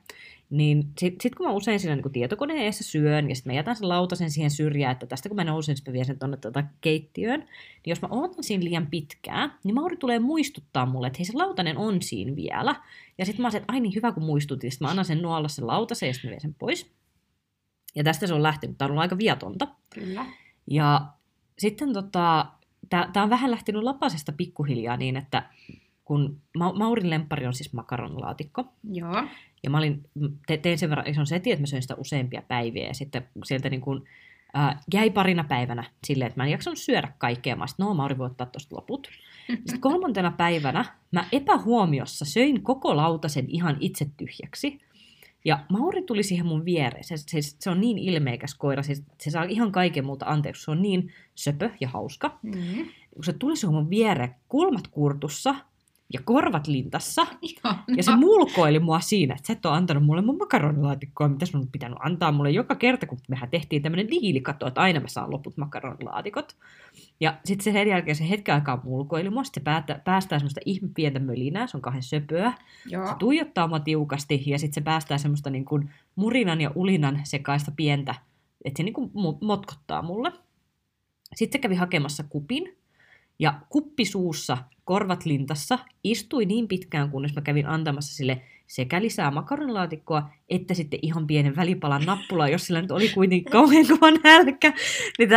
Niin 0.50 0.84
sitten 0.98 1.22
sit 1.22 1.36
kun 1.36 1.48
mä 1.48 1.54
usein 1.54 1.80
siinä 1.80 1.96
niin 1.96 2.12
tietokoneen 2.12 2.62
edessä 2.62 2.84
syön, 2.84 3.30
ja 3.30 3.36
sitten 3.36 3.54
mä 3.54 3.58
jätän 3.58 3.76
sen 3.76 3.90
lautasen 3.90 4.32
siihen 4.32 4.52
syrjään, 4.52 4.92
että 4.92 5.06
tästä 5.06 5.30
kun 5.30 5.36
mä 5.36 5.44
nousen, 5.44 5.76
sitten 5.76 5.92
mä 5.92 5.94
vien 5.94 6.06
sen 6.06 6.20
tuonne 6.20 6.38
tuota 6.38 6.64
keittiöön, 6.82 7.40
niin 7.40 7.92
jos 7.92 8.02
mä 8.02 8.08
ootan 8.12 8.44
siinä 8.44 8.64
liian 8.64 8.88
pitkään, 8.88 9.54
niin 9.64 9.76
Mauri 9.76 9.98
tulee 9.98 10.20
muistuttaa 10.20 10.86
mulle, 10.86 11.08
että 11.08 11.18
hei 11.20 11.26
se 11.26 11.38
lautanen 11.38 11.78
on 11.78 12.02
siinä 12.02 12.36
vielä. 12.36 12.76
Ja 13.18 13.26
sitten 13.26 13.42
mä 13.42 13.48
oon 13.48 13.56
että 13.56 13.74
ai 13.74 13.80
niin 13.80 13.96
hyvä 13.96 14.12
kun 14.12 14.24
muistutin, 14.24 14.72
sitten 14.72 14.86
mä 14.86 14.90
annan 14.90 15.06
sen 15.06 15.22
nuolla 15.22 15.48
sen 15.48 15.68
lautasen 15.68 16.08
ja 16.08 16.14
sitten 16.14 16.30
mä 16.30 16.32
vien 16.32 16.42
sen 16.42 16.56
pois. 16.60 16.92
Ja 17.96 18.04
tästä 18.04 18.28
se 18.28 18.34
on 18.34 18.44
lähtenyt, 18.44 18.78
tämä 18.78 18.86
on 18.88 18.92
ollut 18.92 19.02
aika 19.02 19.18
viatonta. 19.18 19.68
Kyllä. 19.94 20.26
Ja 20.68 21.08
sitten 21.60 21.94
tota, 21.94 22.46
tämä 22.90 23.24
on 23.24 23.30
vähän 23.30 23.52
lähtenyt 23.52 23.84
lapasesta 23.84 24.32
pikkuhiljaa 24.32 24.98
niin, 24.98 25.18
että 25.18 25.50
kun 26.06 26.42
Ma- 26.58 26.74
Maurin 26.74 27.10
lempari 27.10 27.48
on 27.48 27.54
siis 27.54 27.74
makaronilaatikko. 27.74 28.66
Joo. 28.92 29.24
Ja 29.66 29.70
mä 29.70 29.78
olin, 29.78 30.04
te, 30.48 30.58
tein 30.58 30.78
sen 30.78 30.90
verran 30.90 31.08
ison 31.08 31.28
setin, 31.28 31.54
että 31.54 31.62
mä 31.62 31.68
söin 31.68 31.82
sitä 31.82 31.96
useampia 31.96 32.42
päiviä. 32.48 32.88
Ja 32.88 32.94
sitten 32.94 33.28
sieltä 33.44 33.70
niin 33.70 33.82
kuin, 33.82 34.04
äh, 34.58 34.78
jäi 34.94 35.10
parina 35.10 35.44
päivänä 35.44 35.84
silleen, 36.08 36.28
että 36.28 36.40
mä 36.40 36.46
en 36.46 36.52
jaksanut 36.52 36.80
syödä 36.80 37.14
kaikkea. 37.18 37.56
Mä 37.56 37.68
sitten, 37.68 37.86
no 37.86 37.94
Mauri 37.94 38.18
voi 38.18 38.26
ottaa 38.26 38.48
tuosta 38.48 38.76
loput. 38.76 39.08
Sitten 39.48 39.82
kolmantena 39.82 40.32
päivänä 40.32 40.86
mä 41.12 41.26
epähuomiossa 41.32 42.26
söin 42.26 42.64
koko 42.64 42.96
lautasen 42.96 43.46
ihan 43.48 43.78
itse 43.80 44.06
tyhjäksi. 44.18 44.80
Ja 45.46 45.60
Mauri 45.70 46.02
tuli 46.02 46.24
siihen 46.24 46.46
mun 46.46 46.66
viereen. 46.66 47.04
Se, 47.04 47.18
se, 47.18 47.42
se 47.42 47.70
on 47.70 47.82
niin 47.82 47.98
ilmeikäs 47.98 48.56
koira, 48.56 48.84
se, 48.84 48.94
se 49.22 49.30
saa 49.32 49.44
ihan 49.44 49.72
kaiken 49.72 50.06
muuta 50.06 50.26
anteeksi. 50.26 50.64
Se 50.64 50.72
on 50.72 50.82
niin 50.82 51.14
söpö 51.36 51.70
ja 51.80 51.88
hauska. 51.88 52.40
Mm. 52.44 52.54
Kun 53.16 53.24
se 53.24 53.34
tuli 53.34 53.58
siihen 53.58 53.74
mun 53.74 53.90
viereen, 53.90 54.36
kulmat 54.48 54.88
kurtussa 54.88 55.56
ja 56.14 56.20
korvat 56.26 56.68
lintassa. 56.68 57.28
Ihana. 57.42 57.84
Ja 57.98 58.04
se 58.04 58.16
mulkoili 58.16 58.80
mua 58.80 59.00
siinä, 59.00 59.36
että 59.36 59.48
sä 59.48 59.54
et 59.54 59.66
ole 59.66 59.74
antanut 59.74 60.04
mulle 60.04 60.22
mun 60.22 60.38
makaronilaatikkoa, 60.38 61.28
mitä 61.28 61.46
sun 61.46 61.62
on 61.62 61.68
pitänyt 61.68 61.98
antaa 62.02 62.32
mulle 62.32 62.52
joka 62.52 62.76
kerta, 62.76 63.08
kun 63.08 63.18
mehän 63.30 63.50
tehtiin 63.50 63.82
tämmöinen 63.82 64.10
diilikato, 64.10 64.68
että 64.68 64.82
aina 64.82 65.00
mä 65.00 65.08
saan 65.08 65.32
loput 65.32 65.58
makaronilaatikot. 65.58 66.56
Ja 67.20 67.38
sitten 67.46 67.64
se 67.64 67.72
sen 67.72 67.88
jälkeen 67.88 68.16
se 68.16 68.30
hetken 68.30 68.56
aikaa 68.56 68.82
mulkoili 68.84 69.30
mua, 69.30 69.44
sitten 69.44 69.62
se 69.62 69.64
päätä, 69.64 70.02
päästää 70.06 70.40
semmoista 70.40 70.62
ihme 70.66 70.90
pientä 70.96 71.20
mölinää, 71.20 71.68
se 71.68 71.78
on 71.78 71.82
kahden 71.82 72.04
söpöä. 72.04 72.54
Joo. 72.86 73.08
Se 73.08 73.14
tuijottaa 73.20 73.68
mua 73.68 73.80
tiukasti 73.80 74.44
ja 74.46 74.60
sitten 74.60 74.74
se 74.74 74.82
päästää 74.82 75.18
semmoista 75.18 75.50
niin 75.50 75.66
kuin 75.66 75.90
murinan 76.16 76.62
ja 76.62 76.72
ulinan 76.76 77.22
sekaista 77.24 77.72
pientä, 77.76 78.16
että 78.66 78.78
se 78.78 78.84
niin 78.84 78.94
kuin 78.94 79.12
motkottaa 79.42 80.02
mulle. 80.02 80.32
Sitten 81.36 81.60
se 81.60 81.62
kävi 81.62 81.76
hakemassa 81.76 82.24
kupin 82.30 82.78
ja 83.40 83.62
kuppi 83.70 84.06
suussa, 84.06 84.58
korvat 84.84 85.26
lintassa, 85.26 85.80
istui 86.04 86.46
niin 86.46 86.68
pitkään, 86.68 87.12
kunnes 87.12 87.36
mä 87.36 87.42
kävin 87.42 87.68
antamassa 87.68 88.16
sille 88.16 88.42
sekä 88.68 89.02
lisää 89.02 89.32
makaronilaatikkoa, 89.32 90.30
että 90.50 90.74
sitten 90.74 91.00
ihan 91.02 91.28
pienen 91.28 91.56
välipalan 91.56 92.06
nappulaa, 92.06 92.50
jos 92.50 92.66
sillä 92.66 92.82
nyt 92.82 92.92
oli 92.92 93.10
kuitenkin 93.10 93.52
kauhean 93.52 93.86
kova 93.88 94.12
nälkä. 94.24 94.74
Niin 95.18 95.30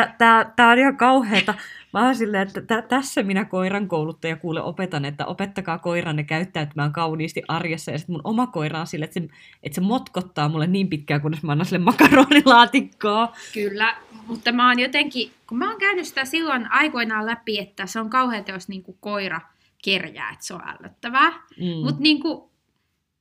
tämä 0.56 0.72
on 0.72 0.78
ihan 0.78 0.96
kauheata. 0.96 1.54
Mä 1.92 2.04
oon 2.04 2.16
silleen, 2.16 2.46
että 2.46 2.60
tä, 2.62 2.82
tässä 2.82 3.22
minä 3.22 3.44
koiran 3.44 3.88
kouluttaja 3.88 4.36
kuule 4.36 4.62
opetan, 4.62 5.04
että 5.04 5.26
opettakaa 5.26 5.78
koiranne 5.78 6.24
käyttäytymään 6.24 6.92
kauniisti 6.92 7.42
arjessa. 7.48 7.90
Ja 7.90 7.98
sitten 7.98 8.12
mun 8.12 8.20
oma 8.24 8.46
koira 8.46 8.80
on 8.80 8.86
silleen, 8.86 9.08
että 9.08 9.20
se, 9.20 9.28
että 9.62 9.74
se 9.74 9.80
motkottaa 9.80 10.48
mulle 10.48 10.66
niin 10.66 10.88
pitkään, 10.88 11.20
kunnes 11.20 11.42
mä 11.42 11.52
annan 11.52 11.66
sille 11.66 11.84
makaronilaatikkoa. 11.84 13.32
Kyllä, 13.54 13.96
mutta 14.26 14.52
mä 14.52 14.68
oon 14.68 14.78
jotenkin, 14.78 15.30
kun 15.48 15.58
mä 15.58 15.70
oon 15.70 15.80
käynyt 15.80 16.06
sitä 16.06 16.24
silloin 16.24 16.72
aikoinaan 16.72 17.26
läpi, 17.26 17.58
että 17.58 17.86
se 17.86 18.00
on 18.00 18.10
kauheata, 18.10 18.50
jos 18.50 18.68
niinku 18.68 18.96
koira 19.00 19.40
kerjää, 19.84 20.30
että 20.30 20.46
se 20.46 20.54
on 20.54 20.62
ällöttävää. 20.68 21.30
Mm. 21.30 21.84
Mutta 21.84 22.02
niinku, 22.02 22.50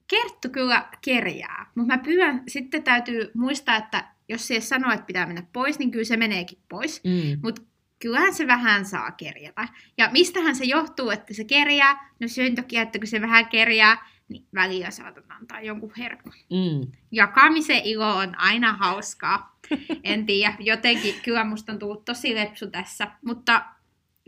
Kerttu 0.07 0.49
kyllä 0.49 0.87
kerjää, 1.01 1.71
mutta 1.75 1.93
mä 1.93 2.03
pyydän, 2.03 2.43
sitten 2.47 2.83
täytyy 2.83 3.31
muistaa, 3.33 3.75
että 3.75 4.07
jos 4.29 4.47
se 4.47 4.61
sanoo, 4.61 4.91
että 4.91 5.05
pitää 5.05 5.25
mennä 5.25 5.43
pois, 5.53 5.79
niin 5.79 5.91
kyllä 5.91 6.05
se 6.05 6.17
meneekin 6.17 6.59
pois. 6.69 7.01
Mm. 7.03 7.39
Mutta 7.43 7.61
kyllähän 7.99 8.33
se 8.33 8.47
vähän 8.47 8.85
saa 8.85 9.11
kerjätä. 9.11 9.67
Ja 9.97 10.09
mistähän 10.11 10.55
se 10.55 10.65
johtuu, 10.65 11.09
että 11.09 11.33
se 11.33 11.43
kerjää? 11.43 12.13
No 12.19 12.27
syyn 12.27 12.55
toki, 12.55 12.77
että 12.77 12.99
kun 12.99 13.07
se 13.07 13.21
vähän 13.21 13.47
kerjää, 13.47 14.07
niin 14.29 14.45
välillä 14.55 14.91
saatat 14.91 15.25
antaa 15.29 15.61
jonkun 15.61 15.91
herkun. 15.97 16.33
Mm. 16.49 16.91
Jakamisen 17.11 17.81
ilo 17.83 18.15
on 18.15 18.39
aina 18.39 18.73
hauskaa. 18.73 19.57
En 20.03 20.25
tiedä, 20.25 20.53
jotenkin 20.59 21.15
kyllä 21.23 21.43
musta 21.43 21.71
on 21.71 21.79
tullut 21.79 22.05
tosi 22.05 22.35
lepsu 22.35 22.67
tässä. 22.67 23.07
Mutta 23.25 23.65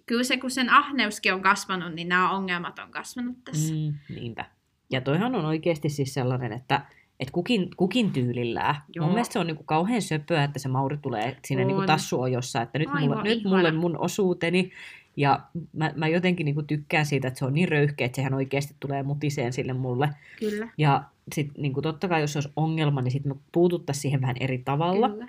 kyllä 0.06 0.24
se, 0.24 0.38
kun 0.38 0.52
sen 0.52 0.70
ahneuskin 0.70 1.34
on 1.34 1.42
kasvanut, 1.42 1.94
niin 1.94 2.10
nämä 2.10 2.32
ongelmat 2.32 2.80
on 2.80 2.92
kasvanut 2.92 3.44
tässä. 3.44 3.74
Mm, 3.74 4.16
niinpä. 4.16 4.46
Ja 4.90 5.02
toihan 5.02 5.36
on 5.36 5.46
oikeasti 5.46 5.90
siis 5.90 6.14
sellainen, 6.14 6.54
että 6.54 6.82
et 7.20 7.32
kukin, 7.32 7.70
kukin 7.78 8.12
tyylillään. 8.12 8.76
Joo. 8.96 9.06
Mun 9.06 9.14
mielestä 9.14 9.34
se 9.34 9.40
on 9.40 9.48
niinku 9.48 9.64
kauhean 9.64 10.02
söpöä, 10.02 10.44
että 10.44 10.60
se 10.60 10.70
Mauri 10.70 10.98
tulee 10.98 11.38
sinne 11.46 11.66
niinku 11.66 11.86
tassuojossa, 11.86 12.62
että 12.62 12.80
nyt, 12.80 12.90
Aivan 12.90 13.18
mulle, 13.18 13.24
nyt 13.24 13.44
mulle 13.44 13.72
mun 13.72 13.98
osuuteni. 13.98 14.72
Ja 15.18 15.40
mä, 15.74 15.94
mä 15.96 16.08
jotenkin 16.08 16.46
niinku 16.46 16.64
tykkään 16.64 17.06
siitä, 17.06 17.28
että 17.28 17.38
se 17.38 17.46
on 17.46 17.54
niin 17.54 17.70
röyhkeä, 17.70 18.06
että 18.06 18.16
sehän 18.16 18.34
oikeasti 18.34 18.76
tulee 18.80 19.04
mutiseen 19.04 19.54
sille 19.54 19.74
mulle. 19.74 20.10
Kyllä, 20.40 20.70
Ja 20.78 21.04
sitten 21.36 21.62
niinku 21.62 21.82
totta 21.82 22.08
kai, 22.08 22.22
jos 22.22 22.34
se 22.34 22.38
olisi 22.38 22.54
ongelma, 22.56 23.02
niin 23.02 23.12
sitten 23.12 23.32
me 23.32 23.40
puututtaisiin 23.52 24.02
siihen 24.02 24.22
vähän 24.22 24.36
eri 24.40 24.58
tavalla. 24.58 25.10
kyllä. 25.10 25.28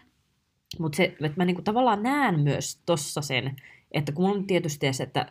Mutta 0.79 0.97
se, 0.97 1.05
että 1.05 1.33
mä 1.37 1.45
niinku 1.45 1.63
tavallaan 1.63 2.03
näen 2.03 2.41
myös 2.41 2.79
tossa 2.87 3.21
sen, 3.21 3.57
että 3.93 4.13
kun 4.13 4.31
on 4.31 4.47
tietysti 4.47 4.93
se, 4.93 5.03
että 5.03 5.27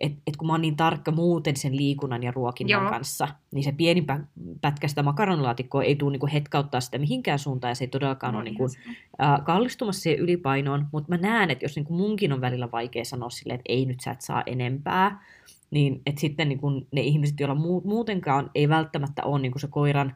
et, 0.00 0.12
et 0.26 0.36
kun 0.36 0.46
mä 0.46 0.52
oon 0.52 0.60
niin 0.60 0.76
tarkka 0.76 1.10
muuten 1.10 1.56
sen 1.56 1.76
liikunnan 1.76 2.22
ja 2.22 2.30
ruokinnan 2.30 2.82
Joo. 2.82 2.90
kanssa, 2.90 3.28
niin 3.54 3.64
se 3.64 3.72
pieni 3.72 4.04
pä- 4.12 4.24
pätkä 4.60 4.88
sitä 4.88 5.02
makaronilaatikkoa 5.02 5.82
ei 5.82 5.96
tule 5.96 6.12
niinku 6.12 6.28
hetkauttaa 6.32 6.80
sitä 6.80 6.98
mihinkään 6.98 7.38
suuntaan, 7.38 7.70
ja 7.70 7.74
se 7.74 7.84
ei 7.84 7.88
todellakaan 7.88 8.34
No 8.34 8.40
ole 8.40 8.50
ihan 8.50 8.58
niinku, 8.58 8.94
äh, 9.22 9.44
kallistumassa 9.44 10.00
siihen 10.00 10.20
ylipainoon, 10.20 10.86
mutta 10.92 11.08
mä 11.08 11.16
näen, 11.16 11.50
että 11.50 11.64
jos 11.64 11.76
niinku 11.76 11.92
munkin 11.92 12.32
on 12.32 12.40
välillä 12.40 12.68
vaikea 12.72 13.04
sanoa 13.04 13.30
silleen, 13.30 13.60
että 13.60 13.72
ei 13.72 13.86
nyt 13.86 14.00
sä 14.00 14.10
et 14.10 14.20
saa 14.20 14.42
enempää, 14.46 15.24
niin 15.70 16.02
että 16.06 16.20
sitten 16.20 16.48
niinku 16.48 16.70
ne 16.70 17.00
ihmiset, 17.00 17.40
joilla 17.40 17.54
mu- 17.54 17.88
muutenkaan 17.88 18.50
ei 18.54 18.68
välttämättä 18.68 19.24
ole 19.24 19.40
niinku 19.40 19.58
se 19.58 19.68
koiran 19.68 20.14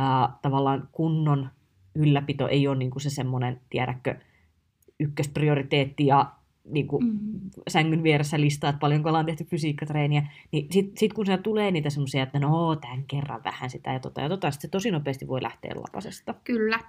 äh, 0.00 0.28
tavallaan 0.42 0.88
kunnon 0.92 1.48
ylläpito, 1.94 2.48
ei 2.48 2.68
ole 2.68 2.76
niinku 2.76 2.98
se 3.00 3.10
semmoinen, 3.10 3.60
tiedätkö, 3.70 4.14
ykkösprioriteetti 5.00 6.06
ja 6.06 6.30
niin 6.70 6.86
kuin 6.88 7.04
Mm. 7.04 7.40
sängyn 7.68 8.02
vieressä 8.02 8.40
listaa, 8.40 8.70
että 8.70 8.80
paljonko 8.80 9.08
ollaan 9.08 9.26
tehty 9.26 9.44
fysiikkatreeniä, 9.44 10.26
niin 10.52 10.66
sitten 10.72 10.98
sit 10.98 11.12
kun 11.12 11.26
siellä 11.26 11.42
tulee 11.42 11.70
niitä 11.70 11.90
semmoisia, 11.90 12.22
että 12.22 12.38
no 12.38 12.76
tämän 12.76 13.04
kerran 13.04 13.44
vähän 13.44 13.70
sitä 13.70 13.92
ja 13.92 14.00
tota 14.00 14.20
ja 14.20 14.28
tota, 14.28 14.50
sit 14.50 14.60
se 14.60 14.68
tosi 14.68 14.90
nopeasti 14.90 15.28
voi 15.28 15.42
lähteä 15.42 15.72
lapasesta. 15.74 16.34
Kyllä. 16.44 16.80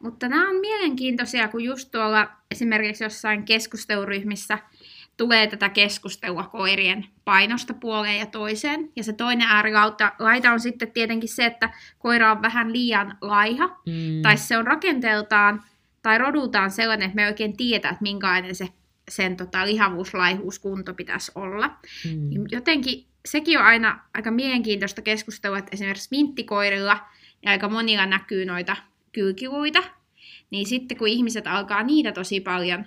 Mutta 0.00 0.28
nämä 0.28 0.50
on 0.50 0.56
mielenkiintoisia, 0.60 1.48
kun 1.48 1.64
just 1.64 1.90
tuolla 1.90 2.28
esimerkiksi 2.50 3.04
jossain 3.04 3.44
keskusteluryhmissä 3.44 4.58
tulee 5.16 5.46
tätä 5.46 5.68
keskustelua 5.68 6.42
koirien 6.44 7.06
painosta 7.24 7.74
puoleen 7.74 8.18
ja 8.18 8.26
toiseen. 8.26 8.90
Ja 8.96 9.04
se 9.04 9.12
toinen 9.12 9.48
äärilaita 9.48 10.12
laita 10.18 10.52
on 10.52 10.60
sitten 10.60 10.92
tietenkin 10.92 11.28
se, 11.28 11.44
että 11.46 11.70
koira 11.98 12.32
on 12.32 12.42
vähän 12.42 12.72
liian 12.72 13.18
laiha, 13.20 13.66
Mm. 13.66 14.22
tai 14.22 14.36
se 14.36 14.58
on 14.58 14.66
rakenteeltaan 14.66 15.62
tai 16.02 16.18
rodultaan 16.18 16.70
sellainen, 16.70 17.06
että 17.06 17.16
me 17.16 17.22
ei 17.22 17.28
oikein 17.28 17.56
tiedä, 17.56 17.88
että 17.88 18.02
minkälainen 18.02 18.54
se 18.54 18.68
sen 19.10 19.36
tota, 19.36 19.66
lihavuuslaihuuskunto 19.66 20.94
pitäisi 20.94 21.32
olla. 21.34 21.68
mm. 22.04 22.28
Niin 22.28 22.46
jotenkin 22.50 23.06
sekin 23.26 23.58
on 23.58 23.64
aina 23.64 24.00
aika 24.14 24.30
mielenkiintoista 24.30 25.02
keskustelua, 25.02 25.58
että 25.58 25.70
esimerkiksi 25.72 26.08
minttikoirilla 26.10 27.06
ja 27.42 27.50
aika 27.50 27.68
monilla 27.68 28.06
näkyy 28.06 28.44
noita 28.44 28.76
kylkiluita, 29.12 29.82
niin 30.50 30.66
sitten 30.66 30.98
kun 30.98 31.08
ihmiset 31.08 31.46
alkaa 31.46 31.82
niitä 31.82 32.12
tosi 32.12 32.40
paljon 32.40 32.84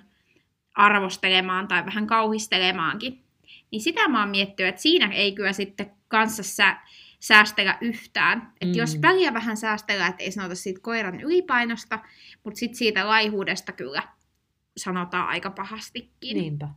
arvostelemaan 0.74 1.68
tai 1.68 1.86
vähän 1.86 2.06
kauhistelemaankin, 2.06 3.24
niin 3.70 3.82
sitä 3.82 4.08
mä 4.08 4.20
oon 4.20 4.28
miettinyt, 4.28 4.68
että 4.68 4.82
siinä 4.82 5.10
ei 5.12 5.32
kyllä 5.32 5.52
sitten 5.52 5.90
kanssa 6.08 6.42
sä, 6.42 6.76
säästellä 7.20 7.78
yhtään. 7.80 8.52
Että 8.60 8.74
Mm. 8.74 8.78
jos 8.78 9.02
väliä 9.02 9.34
vähän 9.34 9.56
säästellä, 9.56 10.06
että 10.06 10.22
ei 10.22 10.32
sanota 10.32 10.54
siitä 10.54 10.80
koiran 10.82 11.20
ylipainosta, 11.20 11.98
mutta 12.44 12.58
sitten 12.58 12.78
siitä 12.78 13.06
laihuudesta 13.08 13.72
kyllä 13.72 14.02
sanotaan 14.76 15.28
aika 15.28 15.50
pahastikin. 15.50 16.36
Niinpä. 16.36 16.68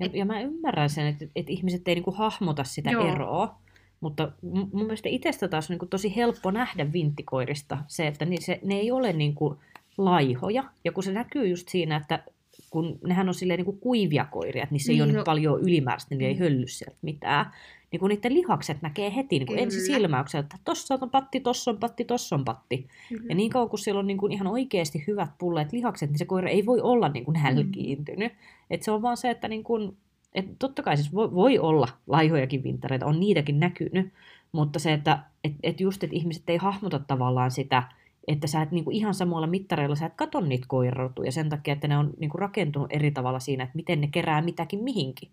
Ja, 0.00 0.06
Et- 0.06 0.14
ja 0.14 0.24
mä 0.24 0.40
ymmärrän 0.40 0.90
sen, 0.90 1.06
että, 1.06 1.24
että 1.36 1.52
ihmiset 1.52 1.88
ei 1.88 1.94
niinku 1.94 2.12
hahmota 2.12 2.64
sitä 2.64 2.90
Joo. 2.90 3.12
eroa, 3.12 3.58
mutta 4.00 4.32
mun 4.42 4.68
mielestä 4.72 5.08
itsestä 5.08 5.48
taas 5.48 5.70
on 5.70 5.74
niinku 5.74 5.86
tosi 5.86 6.16
helppo 6.16 6.50
nähdä 6.50 6.92
vinttikoirista 6.92 7.78
se, 7.88 8.06
että 8.06 8.24
ni, 8.24 8.40
se, 8.40 8.60
ne 8.64 8.74
ei 8.74 8.90
ole 8.90 9.12
niinku 9.12 9.60
laihoja. 9.98 10.64
Ja 10.84 10.92
kun 10.92 11.02
se 11.02 11.12
näkyy 11.12 11.46
just 11.48 11.68
siinä, 11.68 11.96
että 11.96 12.24
kun 12.70 12.98
nehän 13.06 13.28
on 13.28 13.34
silleen 13.34 13.58
niin 13.58 13.64
kuin 13.64 13.78
kuivia 13.80 14.24
koiria, 14.24 14.62
että 14.62 14.72
niissä 14.74 14.92
niin, 14.92 15.02
ei 15.02 15.08
ole 15.10 15.18
no- 15.18 15.24
paljon 15.24 15.60
ylimääräistä, 15.60 16.14
niin 16.14 16.28
ei 16.28 16.34
Mm. 16.34 16.40
hölly 16.40 16.66
sieltä 16.68 16.96
mitään. 17.02 17.52
Niin 17.92 18.00
kun 18.00 18.08
niiden 18.08 18.34
lihakset 18.34 18.82
näkee 18.82 19.14
heti 19.16 19.38
niin 19.38 19.46
kuin 19.46 19.56
Kyllä. 19.56 19.64
ensisilmäyksellä, 19.64 20.42
että 20.42 20.56
tossa 20.64 20.98
on 21.00 21.10
patti, 21.10 21.40
tossa 21.40 21.70
on 21.70 21.76
patti, 21.76 22.04
tossa 22.04 22.36
on 22.36 22.44
patti. 22.44 22.86
Ja 23.28 23.34
niin 23.34 23.50
kauan 23.50 23.68
kun 23.68 23.78
siellä 23.78 23.98
on 23.98 24.06
niin 24.06 24.18
kuin 24.18 24.32
ihan 24.32 24.46
oikeasti 24.46 25.04
hyvät 25.06 25.30
pulleet 25.38 25.72
lihakset, 25.72 26.10
niin 26.10 26.18
se 26.18 26.24
koira 26.24 26.48
ei 26.48 26.66
voi 26.66 26.80
olla 26.80 27.08
niin 27.08 27.24
kuin 27.24 27.40
nälkiintynyt. 27.42 28.32
Mm. 28.32 28.38
Et 28.70 28.82
se 28.82 28.90
on 28.90 29.02
vaan 29.02 29.16
se, 29.16 29.30
että 29.30 29.48
niin 29.48 29.64
kuin, 29.64 29.96
et 30.34 30.46
totta 30.58 30.82
kai 30.82 30.96
siis 30.96 31.14
voi, 31.14 31.34
voi 31.34 31.58
olla 31.58 31.88
laihojakin 32.06 32.62
vinttareita, 32.62 33.06
on 33.06 33.20
niitäkin 33.20 33.60
näkynyt, 33.60 34.12
mutta 34.52 34.78
se, 34.78 34.92
että 34.92 35.18
et, 35.44 35.52
et 35.62 35.80
just, 35.80 36.04
että 36.04 36.16
ihmiset 36.16 36.50
ei 36.50 36.56
hahmota 36.56 36.98
tavallaan 36.98 37.50
sitä, 37.50 37.82
että 38.28 38.46
sä 38.46 38.62
et 38.62 38.70
niin 38.70 38.84
kuin 38.84 38.96
ihan 38.96 39.14
samoilla 39.14 39.46
mittareilla, 39.46 39.96
sä 39.96 40.06
et 40.06 40.12
kato 40.16 40.40
niitä 40.40 40.64
koirarotuja 40.68 41.32
sen 41.32 41.48
takia, 41.48 41.72
että 41.72 41.88
ne 41.88 41.98
on 41.98 42.12
niin 42.18 42.30
kuin 42.30 42.38
rakentunut 42.38 42.92
eri 42.92 43.10
tavalla 43.10 43.38
siinä, 43.38 43.64
että 43.64 43.76
miten 43.76 44.00
ne 44.00 44.08
kerää 44.12 44.42
mitäkin 44.42 44.84
mihinkin. 44.84 45.30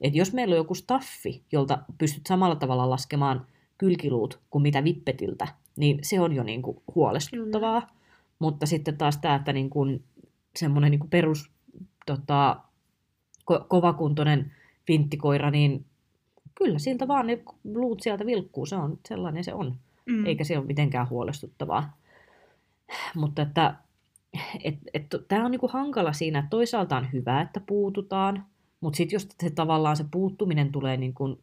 Et 0.00 0.14
jos 0.14 0.32
meillä 0.32 0.52
on 0.52 0.56
joku 0.56 0.74
staffi, 0.74 1.42
jolta 1.52 1.78
pystyt 1.98 2.26
samalla 2.26 2.56
tavalla 2.56 2.90
laskemaan 2.90 3.46
kylkiluut 3.78 4.40
kuin 4.50 4.62
mitä 4.62 4.84
vippetiltä, 4.84 5.48
niin 5.76 5.98
se 6.02 6.20
on 6.20 6.32
jo 6.32 6.42
niin 6.42 6.62
kuin 6.62 6.82
huolestuttavaa. 6.94 7.90
Mutta 8.38 8.66
sitten 8.66 8.98
taas 8.98 9.18
tämä, 9.18 9.34
että 9.34 9.52
niin 9.52 9.70
kuin 9.70 10.04
semmoinen 10.56 10.90
niin 10.90 10.98
kuin 10.98 11.10
perus 11.10 11.50
tota, 12.06 12.56
ko- 13.52 13.64
kovakuntoinen 13.68 14.52
vinttikoira, 14.88 15.50
niin 15.50 15.84
kyllä 16.54 16.78
siltä 16.78 17.08
vaan 17.08 17.26
ne 17.26 17.42
luut 17.64 18.00
sieltä 18.00 18.26
vilkkuu, 18.26 18.66
se 18.66 18.76
on 18.76 18.98
sellainen 19.08 19.44
se 19.44 19.54
on, 19.54 19.76
Mm. 20.06 20.26
eikä 20.26 20.44
se 20.44 20.58
ole 20.58 20.66
mitenkään 20.66 21.10
huolestuttavaa. 21.10 21.96
Mutta 23.14 23.42
että 23.42 23.74
et, 24.64 24.74
et, 24.94 25.06
tämä 25.28 25.44
on 25.44 25.50
niinku 25.50 25.68
hankala 25.68 26.12
siinä, 26.12 26.38
että 26.38 26.50
toisaalta 26.50 26.96
on 26.96 27.12
hyvä, 27.12 27.40
että 27.40 27.60
puututaan, 27.60 28.46
mutta 28.80 28.96
sitten 28.96 29.16
jos 29.16 29.28
se 29.42 29.50
tavallaan 29.50 29.96
se 29.96 30.04
puuttuminen 30.10 30.72
tulee 30.72 30.96
niinku, 30.96 31.38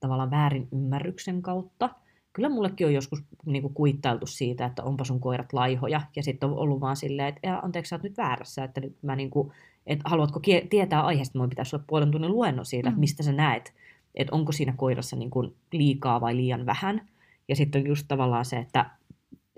tavallaan 0.00 0.30
väärin 0.30 0.68
ymmärryksen 0.72 1.42
kautta, 1.42 1.90
kyllä 2.32 2.48
mullekin 2.48 2.86
on 2.86 2.94
joskus 2.94 3.22
niinku 3.46 3.68
kuittailtu 3.68 4.26
siitä, 4.26 4.66
että 4.66 4.82
onpa 4.82 5.04
sun 5.04 5.20
koirat 5.20 5.52
laihoja, 5.52 6.00
ja 6.16 6.22
sitten 6.22 6.48
on 6.48 6.58
ollut 6.58 6.80
vaan 6.80 6.96
silleen, 6.96 7.28
että 7.28 7.48
"Ja, 7.48 7.58
anteeksi, 7.58 7.88
sä 7.90 7.96
oot 7.96 8.02
nyt 8.02 8.16
väärässä, 8.16 8.64
että 8.64 8.80
nyt 8.80 8.96
mä 9.02 9.16
niinku, 9.16 9.52
että 9.86 10.08
haluatko 10.08 10.40
kie- 10.40 10.66
tietää 10.70 11.02
aiheesta, 11.02 11.38
mun 11.38 11.48
pitäisi 11.48 11.76
olla 11.76 11.84
puolen 11.88 12.10
tunnin 12.10 12.32
luennon 12.32 12.66
siitä, 12.66 12.88
että 12.88 12.96
Mm. 12.96 13.00
mistä 13.00 13.22
sä 13.22 13.32
näet, 13.32 13.72
että 14.14 14.34
onko 14.34 14.52
siinä 14.52 14.74
koirassa 14.76 15.16
niinku 15.16 15.54
liikaa 15.72 16.20
vai 16.20 16.36
liian 16.36 16.66
vähän, 16.66 17.08
ja 17.48 17.56
sitten 17.56 17.80
on 17.82 17.86
just 17.88 18.04
tavallaan 18.08 18.44
se, 18.44 18.56
että, 18.56 18.90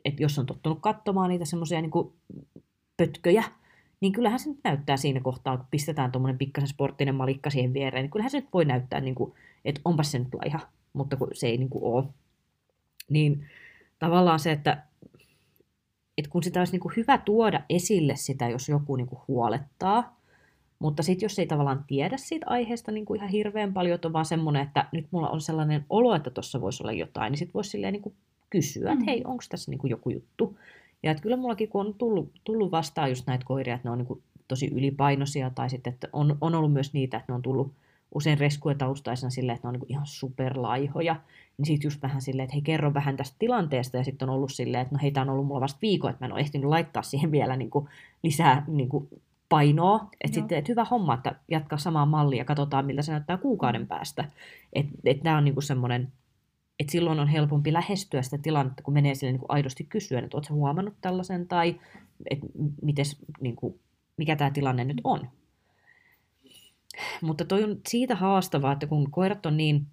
että 0.05 0.23
jos 0.23 0.39
on 0.39 0.47
tottunut 0.47 0.79
katsomaan 0.81 1.31
niitä 1.31 1.45
semmoisia 1.45 1.81
niinku 1.81 2.13
pötköjä, 2.97 3.45
niin 4.01 4.13
kyllähän 4.13 4.41
se 4.41 4.49
nyt 4.51 4.61
näyttää 4.65 4.97
siinä 4.97 5.21
kohtaa, 5.21 5.57
kun 5.57 5.67
pistetään 5.71 6.13
tuommoinen 6.13 6.39
pikkasen 6.39 6.69
sporttinen 6.69 7.15
malikka 7.15 7.51
siihen 7.51 7.73
viereen, 7.75 8.03
niin 8.05 8.11
kyllähän 8.11 8.31
se 8.31 8.41
nyt 8.41 8.49
voi 8.53 8.65
näyttää, 8.65 9.01
niin 9.01 9.15
kuin, 9.15 9.33
että 9.65 9.81
onpas 9.85 10.11
se 10.13 10.19
nyt 10.19 10.35
laiha, 10.35 10.61
mutta 10.93 11.17
kun 11.17 11.29
se 11.33 11.47
ei 11.47 11.57
niin 11.57 11.71
kuin 11.71 11.85
ole. 11.85 12.05
Niin 13.09 13.45
tavallaan 13.99 14.39
se, 14.39 14.53
että, 14.53 14.83
että 16.19 16.31
kun 16.31 16.43
sitä 16.43 16.61
olisi 16.61 16.73
niin 16.73 16.81
kuin 16.81 16.93
hyvä 16.97 17.19
tuoda 17.19 17.61
esille 17.69 18.17
sitä, 18.17 18.49
jos 18.49 18.69
joku 18.69 18.97
niin 18.97 19.07
kuin 19.07 19.21
huolettaa, 19.29 20.21
mutta 20.79 21.03
sitten 21.03 21.25
jos 21.25 21.39
ei 21.39 21.47
tavallaan 21.47 21.85
tiedä 21.87 22.17
siitä 22.17 22.47
aiheesta 22.49 22.93
niin 22.93 23.05
kuin 23.05 23.19
ihan 23.19 23.31
hirveän 23.31 23.73
paljon, 23.73 23.95
että 23.95 24.09
on 24.09 24.13
vaan 24.13 24.25
semmoinen, 24.25 24.63
että 24.63 24.85
nyt 24.93 25.07
mulla 25.11 25.29
on 25.29 25.41
sellainen 25.41 25.85
olo, 25.91 26.15
että 26.15 26.31
tuossa 26.31 26.61
voisi 26.61 26.83
olla 26.83 26.93
jotain, 26.93 27.31
niin 27.31 27.39
sitten 27.39 27.55
voisi 27.55 27.71
silleen 27.71 27.93
niin 27.93 28.03
kuin 28.03 28.15
kysyä, 28.51 28.93
että 28.93 29.05
Mm. 29.05 29.07
hei, 29.07 29.23
onko 29.25 29.45
tässä 29.49 29.71
niin 29.71 29.79
kuin 29.79 29.91
joku 29.91 30.11
juttu. 30.11 30.59
Ja 31.03 31.11
että 31.11 31.23
kyllä 31.23 31.37
mullakin, 31.37 31.69
kun 31.69 31.87
on 31.87 31.95
tullut, 31.95 32.33
tullut 32.45 32.71
vastaan 32.71 33.09
just 33.09 33.27
näitä 33.27 33.45
koiria, 33.45 33.75
että 33.75 33.89
ne 33.89 33.93
on 33.93 33.99
niin 33.99 34.23
tosi 34.49 34.71
ylipainoisia, 34.75 35.51
tai 35.51 35.71
sitten, 35.71 35.93
että 35.93 36.09
on, 36.13 36.39
on 36.41 36.55
ollut 36.55 36.73
myös 36.73 36.93
niitä, 36.93 37.17
että 37.17 37.33
ne 37.33 37.35
on 37.35 37.43
tullut 37.43 37.73
usein 38.15 38.39
reskuetaustaisena 38.39 39.31
silleen, 39.31 39.57
että 39.57 39.69
ne 39.69 39.75
on 39.75 39.81
niin 39.81 39.93
ihan 39.93 40.07
superlaihoja, 40.07 41.17
niin 41.59 41.67
sitten 41.67 41.87
just 41.87 42.03
vähän 42.03 42.23
silleen, 42.23 42.45
että 42.45 42.55
hei, 42.55 42.63
kerro 42.63 42.95
vähän 42.95 43.17
tästä 43.17 43.37
tilanteesta, 43.39 43.97
ja 43.97 44.05
sitten 44.05 44.29
on 44.29 44.35
ollut 44.35 44.53
silleen, 44.53 44.83
että 44.83 44.95
no 44.95 44.99
hei, 45.03 45.11
tää 45.11 45.23
on 45.23 45.31
ollut 45.31 45.47
mulla 45.47 45.61
vasta 45.61 45.79
viikko, 45.83 46.09
että 46.09 46.25
mä 46.25 46.27
en 46.27 46.33
ole 46.33 46.41
ehtinyt 46.41 46.69
laittaa 46.69 47.03
siihen 47.03 47.33
vielä 47.33 47.57
niin 47.57 47.71
kuin 47.71 47.89
lisää 48.23 48.65
niin 48.69 48.89
kuin 48.89 49.09
painoa, 49.49 50.09
että 50.21 50.35
sitten, 50.35 50.59
että 50.59 50.73
hyvä 50.73 50.85
homma, 50.85 51.15
että 51.15 51.35
jatkaa 51.49 51.79
samaa 51.79 52.07
mallia 52.07 52.39
ja 52.39 52.45
katsotaan, 52.45 52.87
miltä 52.87 53.03
se 53.03 53.13
näyttää 53.13 53.37
kuukauden 53.37 53.87
päästä. 53.87 54.25
Että 54.73 54.93
et 55.05 55.23
tämä 55.23 55.39
on 55.39 55.45
niinku 55.45 55.61
semmoinen, 55.61 56.13
että 56.81 56.93
silloin 56.93 57.21
on 57.21 57.29
helpompi 57.29 57.73
lähestyä 57.73 58.23
sitä 58.23 58.39
tilannetta, 58.39 58.83
kun 58.83 58.95
menee 58.95 59.15
sille 59.15 59.33
niinku 59.33 59.47
aidosti 59.49 59.85
kysyä, 59.85 60.19
että 60.19 60.37
oletko 60.37 60.55
huomannut 60.55 60.95
tällaisen, 61.01 61.49
tai 61.49 61.81
että 62.31 62.47
mites, 62.83 63.17
niinku, 63.41 63.81
mikä 64.17 64.37
tämä 64.37 64.51
tilanne 64.51 64.85
nyt 64.85 65.01
on. 65.05 65.29
Mutta 67.23 67.45
toi 67.45 67.65
on 67.65 67.81
siitä 67.89 68.15
haastavaa, 68.15 68.73
että 68.73 68.87
kun 68.87 69.11
koirat 69.11 69.47
on 69.47 69.57
niin 69.57 69.87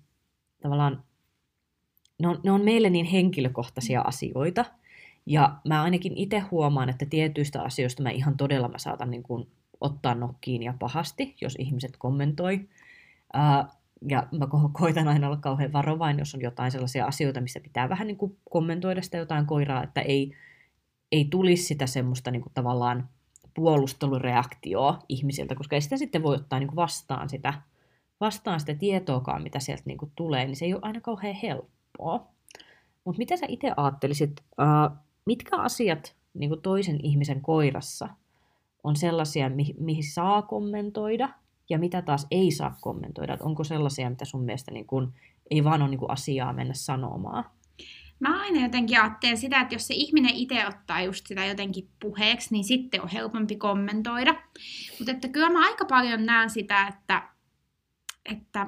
tavallaan, 0.62 1.04
ne 2.20 2.28
on, 2.28 2.40
ne 2.44 2.52
on 2.52 2.64
meille 2.64 2.90
niin 2.90 3.06
henkilökohtaisia 3.06 4.02
asioita, 4.02 4.66
ja 5.26 5.56
mä 5.68 5.84
ainakin 5.84 6.18
itse 6.18 6.40
huomaan, 6.40 6.90
että 6.90 7.06
tietyistä 7.06 7.62
asioista 7.62 8.04
mä 8.04 8.10
ihan 8.10 8.38
todella 8.38 8.68
mä 8.68 8.78
saatan 8.78 9.12
niin 9.12 9.24
kuin 9.24 9.48
ottaa 9.82 10.16
nokkiin 10.16 10.64
ja 10.64 10.74
pahasti, 10.80 11.36
jos 11.42 11.56
ihmiset 11.60 11.98
kommentoi. 11.98 12.70
Ää, 13.34 13.68
ja 14.10 14.28
mä 14.32 14.46
ko- 14.46 14.70
koitan 14.72 15.08
aina 15.08 15.28
olla 15.28 15.38
kauhean 15.38 15.74
varovain, 15.74 16.20
jos 16.20 16.36
on 16.36 16.42
jotain 16.42 16.72
sellaisia 16.72 17.06
asioita, 17.06 17.42
missä 17.42 17.60
pitää 17.60 17.90
vähän 17.90 18.08
niin 18.08 18.18
kuin 18.18 18.38
kommentoida 18.50 19.02
sitä 19.02 19.18
jotain 19.18 19.46
koiraa, 19.46 19.84
että 19.84 20.02
ei, 20.02 20.32
ei 21.12 21.26
tulisi 21.26 21.64
sitä 21.64 21.88
semmoista 21.88 22.32
niin 22.32 22.42
kuin 22.42 22.54
tavallaan 22.54 23.10
puolustelureaktioa 23.54 25.00
ihmisiltä, 25.10 25.56
koska 25.56 25.76
ei 25.76 25.82
sitä 25.82 25.98
sitten 25.98 26.24
voi 26.24 26.36
ottaa 26.36 26.60
niin 26.60 26.68
kuin 26.68 26.76
vastaan, 26.76 27.30
sitä, 27.30 27.54
vastaan 28.20 28.60
sitä 28.60 28.74
tietoakaan, 28.74 29.44
mitä 29.44 29.60
sieltä 29.60 29.84
niin 29.86 29.98
kuin 29.98 30.12
tulee, 30.16 30.46
niin 30.46 30.56
se 30.56 30.66
ei 30.66 30.74
ole 30.74 30.82
aina 30.84 31.02
kauhean 31.02 31.36
helppoa. 31.36 32.28
Mutta 33.04 33.18
mitä 33.18 33.38
sä 33.38 33.46
itse 33.50 33.72
ajattelisit, 33.78 34.32
uh, 34.42 34.98
mitkä 35.26 35.58
asiat 35.58 36.16
niin 36.34 36.50
kuin 36.50 36.62
toisen 36.62 37.00
ihmisen 37.04 37.42
koirassa 37.42 38.10
on 38.84 38.96
sellaisia, 38.96 39.50
mi- 39.50 39.76
mihin 39.80 40.04
saa 40.04 40.42
kommentoida, 40.42 41.30
ja 41.70 41.80
mitä 41.80 42.02
taas 42.02 42.28
ei 42.32 42.52
saa 42.52 42.78
kommentoida? 42.82 43.34
Et 43.34 43.42
onko 43.42 43.64
sellaisia, 43.64 44.10
mitä 44.10 44.26
sun 44.26 44.44
mielestä 44.44 44.72
niin 44.72 44.88
kuin, 44.88 45.14
ei 45.52 45.64
vaan 45.64 45.82
ole 45.82 45.90
niin 45.90 46.00
kuin 46.00 46.12
asiaa 46.12 46.54
mennä 46.54 46.74
sanomaan? 46.74 47.44
Mä 48.20 48.42
aina 48.42 48.64
jotenkin 48.64 49.02
ajattelen 49.02 49.38
sitä, 49.38 49.62
että 49.62 49.76
jos 49.76 49.88
se 49.88 49.94
ihminen 49.94 50.36
itse 50.36 50.68
ottaa 50.68 51.02
just 51.02 51.28
sitä 51.28 51.46
jotenkin 51.46 51.90
puheeksi, 52.00 52.48
niin 52.52 52.64
sitten 52.64 53.02
on 53.02 53.10
helpompi 53.10 53.56
kommentoida. 53.56 54.36
Mutta 55.00 55.12
että 55.12 55.28
kyllä 55.28 55.50
mä 55.50 55.66
aika 55.66 55.86
paljon 55.86 56.26
näen 56.26 56.50
sitä, 56.50 56.88
että, 56.88 57.30
että 58.26 58.68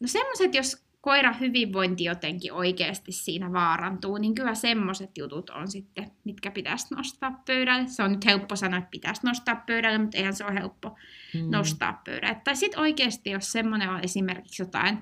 no 0.00 0.06
semmoiset, 0.06 0.54
jos 0.54 0.84
koiran 1.02 1.40
hyvinvointi 1.40 2.04
jotenkin 2.04 2.52
oikeasti 2.52 3.12
siinä 3.12 3.52
vaarantuu, 3.52 4.16
niin 4.18 4.34
kyllä 4.34 4.54
semmoiset 4.54 5.18
jutut 5.18 5.50
on 5.50 5.68
sitten, 5.68 6.10
mitkä 6.24 6.50
pitäisi 6.50 6.94
nostaa 6.94 7.42
pöydälle. 7.46 7.88
Se 7.88 8.02
on 8.02 8.12
nyt 8.12 8.24
helppo 8.24 8.56
sanoa, 8.56 8.78
että 8.78 8.90
pitäisi 8.90 9.26
nostaa 9.26 9.56
pöydälle, 9.66 9.98
mutta 9.98 10.16
eihän 10.18 10.34
se 10.34 10.44
ole 10.44 10.54
helppo 10.54 10.96
Mm. 11.34 11.50
nostaa 11.50 12.00
pöydälle. 12.04 12.40
Tai 12.44 12.56
sitten 12.56 12.80
oikeasti, 12.80 13.30
jos 13.30 13.52
semmoinen 13.52 13.90
on 13.90 14.00
esimerkiksi 14.04 14.62
jotain 14.62 14.98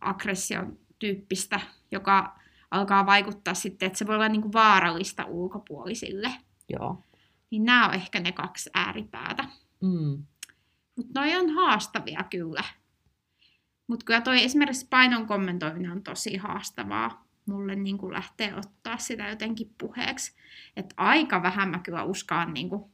aggression 0.00 0.78
tyyppistä, 0.98 1.60
joka 1.90 2.38
alkaa 2.70 3.06
vaikuttaa 3.06 3.54
sitten, 3.54 3.86
että 3.86 3.98
se 3.98 4.06
voi 4.06 4.14
olla 4.14 4.28
niinku 4.28 4.52
vaarallista 4.52 5.24
ulkopuolisille, 5.24 6.30
Joo. 6.68 7.04
niin 7.50 7.64
nämä 7.64 7.88
on 7.88 7.94
ehkä 7.94 8.20
ne 8.20 8.32
kaksi 8.32 8.70
ääripäätä. 8.74 9.44
Mm. 9.80 10.24
Mutta 10.96 11.20
noi 11.20 11.36
on 11.36 11.50
haastavia 11.50 12.24
kyllä. 12.30 12.64
Mutta 13.90 14.04
kyllä 14.04 14.20
toi 14.20 14.44
esimerkiksi 14.44 14.86
painon 14.90 15.26
kommentoiminen 15.26 15.90
on 15.90 16.02
tosi 16.02 16.36
haastavaa. 16.36 17.26
Mulle 17.46 17.76
niin 17.76 17.98
kuin 17.98 18.12
lähtee 18.12 18.54
ottaa 18.54 18.98
sitä 18.98 19.28
jotenkin 19.28 19.74
puheeksi. 19.78 20.36
Että 20.76 20.94
aika 20.96 21.42
vähän 21.42 21.68
mä 21.68 21.78
kyllä 21.78 22.04
uskaan 22.04 22.54
niin 22.54 22.68
kuin 22.68 22.84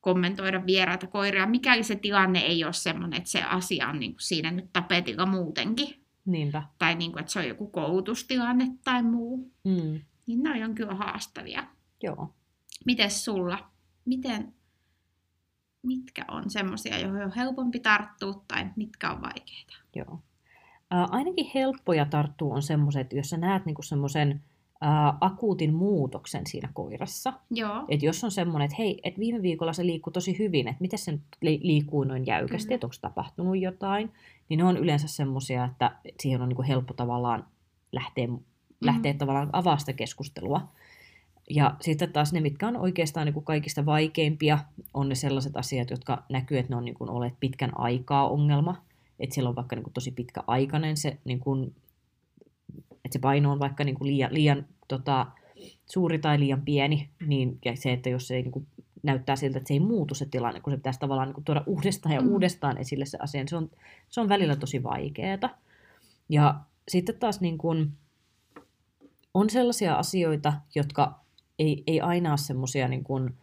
kommentoida 0.00 0.66
vieraita 0.66 1.06
koiria, 1.06 1.46
mikäli 1.46 1.82
se 1.82 1.96
tilanne 1.96 2.38
ei 2.38 2.64
ole 2.64 2.72
semmoinen, 2.72 3.18
että 3.18 3.30
se 3.30 3.42
asia 3.42 3.88
on 3.88 4.00
niin 4.00 4.12
kuin 4.12 4.22
siinä 4.22 4.50
nyt 4.50 4.72
tapetilla 4.72 5.26
muutenkin. 5.26 6.04
Niinpä. 6.24 6.62
Tai 6.78 6.94
niin 6.94 7.12
kuin, 7.12 7.20
että 7.20 7.32
se 7.32 7.38
on 7.38 7.48
joku 7.48 7.66
koulutustilanne 7.66 8.66
tai 8.84 9.02
muu. 9.02 9.52
Mm. 9.64 10.00
Niin 10.26 10.42
noi 10.42 10.62
on 10.62 10.74
kyllä 10.74 10.94
haastavia. 10.94 11.64
Joo. 12.02 12.34
Mites 12.86 13.24
sulla? 13.24 13.70
Miten, 14.04 14.54
mitkä 15.82 16.24
on 16.28 16.50
semmoisia, 16.50 16.98
joihin 16.98 17.24
on 17.24 17.32
helpompi 17.36 17.80
tarttua 17.80 18.44
tai 18.48 18.66
mitkä 18.76 19.10
on 19.10 19.22
vaikeita? 19.22 19.74
Joo. 19.96 20.22
Ainakin 20.90 21.50
helppoja 21.54 22.04
tarttua 22.04 22.54
on 22.54 22.62
semmoiset, 22.62 23.12
jos 23.12 23.30
sä 23.30 23.36
näet 23.36 23.66
niinku 23.66 23.82
semmoisen 23.82 24.40
akuutin 25.20 25.74
muutoksen 25.74 26.46
siinä 26.46 26.68
koirassa. 26.74 27.32
Joo. 27.50 27.84
Et 27.88 28.02
jos 28.02 28.24
on 28.24 28.30
semmoinen, 28.30 28.64
että 28.66 28.76
hei, 28.78 29.00
et 29.02 29.18
viime 29.18 29.42
viikolla 29.42 29.72
se 29.72 29.86
liikkui 29.86 30.12
tosi 30.12 30.38
hyvin, 30.38 30.68
että 30.68 30.80
miten 30.80 30.98
se 30.98 31.12
nyt 31.12 31.22
li- 31.40 31.60
liikkuu 31.62 32.04
noin 32.04 32.26
jäykästi, 32.26 32.66
Kyllä. 32.66 32.74
että 32.74 32.86
onko 32.86 32.96
tapahtunut 33.00 33.58
jotain, 33.58 34.12
niin 34.48 34.58
ne 34.58 34.64
on 34.64 34.76
yleensä 34.76 35.08
semmoisia, 35.08 35.64
että 35.64 35.96
siihen 36.20 36.42
on 36.42 36.48
niinku 36.48 36.64
helppo 36.68 36.94
tavallaan 36.94 37.44
lähteä, 37.92 38.28
lähteä 38.80 39.14
tavallaan 39.14 39.50
avaa 39.52 39.78
sitä 39.78 39.92
keskustelua. 39.92 40.68
Ja 41.50 41.76
sitten 41.80 42.12
taas 42.12 42.32
ne, 42.32 42.40
mitkä 42.40 42.68
on 42.68 42.76
oikeastaan 42.76 43.24
niin 43.24 43.34
kuin 43.34 43.44
kaikista 43.44 43.86
vaikeimpia, 43.86 44.58
on 44.94 45.08
ne 45.08 45.14
sellaiset 45.14 45.56
asiat, 45.56 45.90
jotka 45.90 46.22
näkyy, 46.28 46.58
että 46.58 46.72
ne 46.72 46.76
on 46.76 46.84
niin 46.84 46.94
kuin 46.94 47.10
olleet 47.10 47.34
pitkän 47.40 47.80
aikaa 47.80 48.28
ongelma. 48.28 48.87
Että 49.20 49.34
siellä 49.34 49.48
on 49.48 49.56
vaikka 49.56 49.76
niin 49.76 49.84
kuin 49.84 49.94
tosi 49.94 50.10
pitkä 50.10 50.44
aikainen 50.46 50.96
se, 50.96 51.18
niin 51.24 51.40
kuin, 51.40 51.74
että 52.90 53.12
se 53.12 53.18
paino 53.18 53.52
on 53.52 53.58
vaikka 53.58 53.84
niin 53.84 53.94
kuin 53.94 54.08
liian, 54.08 54.34
liian 54.34 54.66
tota, 54.88 55.26
suuri 55.86 56.18
tai 56.18 56.40
liian 56.40 56.62
pieni, 56.62 57.10
niin 57.26 57.58
ja 57.64 57.76
se, 57.76 57.92
että 57.92 58.08
jos 58.08 58.28
se 58.28 58.36
ei 58.36 58.42
niin 58.42 58.52
kuin, 58.52 58.66
näyttää 59.02 59.36
siltä, 59.36 59.58
että 59.58 59.68
se 59.68 59.74
ei 59.74 59.80
muutu 59.80 60.14
se 60.14 60.26
tilanne, 60.26 60.60
kun 60.60 60.72
se 60.72 60.76
pitäisi 60.76 61.00
tavallaan 61.00 61.28
niin 61.28 61.34
kuin, 61.34 61.44
tuoda 61.44 61.64
uudestaan 61.66 62.14
ja 62.14 62.20
mm. 62.20 62.28
uudestaan 62.28 62.78
esille 62.78 63.06
se 63.06 63.18
asia, 63.20 63.40
niin 63.40 63.48
se 63.48 63.56
on, 63.56 63.70
se 64.08 64.20
on 64.20 64.28
välillä 64.28 64.56
tosi 64.56 64.82
vaikeaa. 64.82 65.38
Ja 66.28 66.60
sitten 66.88 67.18
taas 67.18 67.40
niin 67.40 67.58
kuin, 67.58 67.92
on 69.34 69.50
sellaisia 69.50 69.94
asioita, 69.94 70.52
jotka 70.74 71.20
ei, 71.58 71.82
ei 71.86 72.00
aina 72.00 72.30
ole 72.30 72.38
semmoisia 72.38 72.88
niin 72.88 73.04
kuin, 73.04 73.34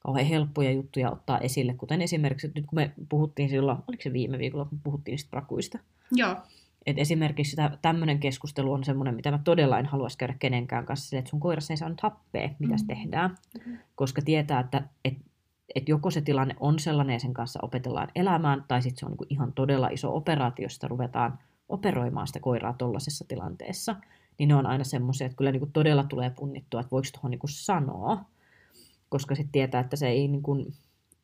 kauhean 0.00 0.26
helppoja 0.26 0.72
juttuja 0.72 1.10
ottaa 1.10 1.38
esille, 1.38 1.74
kuten 1.74 2.02
esimerkiksi, 2.02 2.46
että 2.46 2.60
nyt 2.60 2.66
kun 2.66 2.76
me 2.76 2.92
puhuttiin 3.08 3.48
silloin, 3.48 3.78
oliko 3.88 4.02
se 4.02 4.12
viime 4.12 4.38
viikolla, 4.38 4.64
kun 4.64 4.80
puhuttiin 4.84 5.12
niistä 5.12 5.30
prakuista. 5.30 5.78
Joo. 6.12 6.36
Et 6.86 6.98
esimerkiksi 6.98 7.56
tämmöinen 7.82 8.18
keskustelu 8.18 8.72
on 8.72 8.84
semmoinen, 8.84 9.14
mitä 9.14 9.30
mä 9.30 9.40
todella 9.44 9.78
en 9.78 9.86
haluaisi 9.86 10.18
käydä 10.18 10.34
kenenkään 10.38 10.86
kanssa, 10.86 11.18
että 11.18 11.30
sun 11.30 11.40
koirassa 11.40 11.72
ei 11.72 11.76
saanut 11.76 12.00
happea, 12.00 12.50
mitä 12.58 12.74
mm. 12.74 12.86
tehdään, 12.86 13.36
mm. 13.66 13.78
koska 13.94 14.22
tietää, 14.22 14.60
että 14.60 14.82
et, 15.04 15.14
et 15.74 15.88
joko 15.88 16.10
se 16.10 16.20
tilanne 16.20 16.56
on 16.60 16.78
sellainen 16.78 17.14
ja 17.14 17.20
sen 17.20 17.34
kanssa 17.34 17.58
opetellaan 17.62 18.08
elämään, 18.14 18.64
tai 18.68 18.82
sitten 18.82 18.98
se 18.98 19.06
on 19.06 19.12
niinku 19.12 19.26
ihan 19.30 19.52
todella 19.52 19.88
iso 19.88 20.16
operaatio, 20.16 20.62
josta 20.62 20.88
ruvetaan 20.88 21.38
operoimaan 21.68 22.26
sitä 22.26 22.40
koiraa 22.40 22.72
tuollaisessa 22.72 23.24
tilanteessa, 23.28 23.96
niin 24.38 24.48
ne 24.48 24.54
on 24.54 24.66
aina 24.66 24.84
semmoisia, 24.84 25.26
että 25.26 25.36
kyllä 25.36 25.52
niinku 25.52 25.68
todella 25.72 26.04
tulee 26.04 26.30
punnittua, 26.30 26.80
että 26.80 26.90
voiko 26.90 27.08
tuohon 27.12 27.30
niinku 27.30 27.48
sanoa, 27.48 28.24
koska 29.08 29.34
sitten 29.34 29.52
tietää, 29.52 29.80
että 29.80 29.96
se 29.96 30.08
ei 30.08 30.28
niinku, 30.28 30.56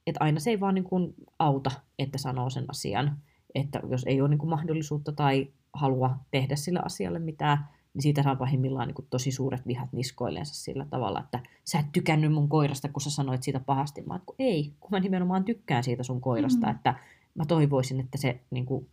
että 0.07 0.25
aina 0.25 0.41
se 0.41 0.51
ei 0.51 0.61
vaan 0.61 0.75
niinku 0.75 1.15
auta, 1.39 1.71
että 1.99 2.19
sanoo 2.19 2.51
sen 2.51 2.65
asian, 2.69 3.19
että 3.55 3.81
jos 3.91 4.05
ei 4.05 4.21
ole 4.21 4.29
niinku 4.29 4.47
mahdollisuutta 4.47 5.13
tai 5.13 5.49
halua 5.73 6.17
tehdä 6.31 6.57
sillä 6.57 6.81
asialle 6.85 7.19
mitään, 7.19 7.59
niin 7.95 8.03
siitä 8.03 8.23
saa 8.23 8.37
pahimmillaan 8.37 8.89
niin 8.89 9.07
tosi 9.11 9.33
suuret 9.33 9.67
vihat 9.67 9.93
niskoilleensa 9.93 10.55
sillä 10.55 10.87
tavalla, 10.91 11.21
että 11.21 11.41
sä 11.65 11.79
et 11.79 11.87
tykännyt 11.93 12.33
mun 12.33 12.49
koirasta, 12.49 12.89
kun 12.89 13.03
sä 13.03 13.11
sanoit 13.11 13.43
siitä 13.43 13.61
pahasti. 13.61 14.03
Mä 14.03 14.21
kun 14.27 14.37
ei, 14.39 14.73
kun 14.81 14.91
mä 14.91 15.01
nimenomaan 15.01 15.45
tykkään 15.45 15.85
siitä 15.85 16.03
sun 16.03 16.21
koirasta, 16.21 16.67
mm. 16.67 16.75
että 16.75 16.95
mä 17.35 17.45
toivoisin, 17.45 18.01
että 18.01 18.19
se 18.19 18.41
niin 18.51 18.67
kuin, 18.67 18.89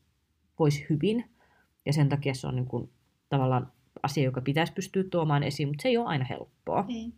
voisi 0.59 0.85
hyvin. 0.89 1.25
Ja 1.85 1.93
sen 1.93 2.09
takia 2.09 2.33
se 2.33 2.47
on 2.47 2.55
niin 2.55 2.65
kuin, 2.65 2.89
tavallaan 3.29 3.71
asia, 4.03 4.23
joka 4.23 4.41
pitäisi 4.41 4.73
pystyä 4.73 5.03
tuomaan 5.03 5.43
esiin, 5.43 5.69
mutta 5.69 5.81
se 5.81 5.89
ei 5.89 5.97
ole 5.97 6.07
aina 6.07 6.25
helppoa. 6.25 6.85
Ei. 6.89 7.13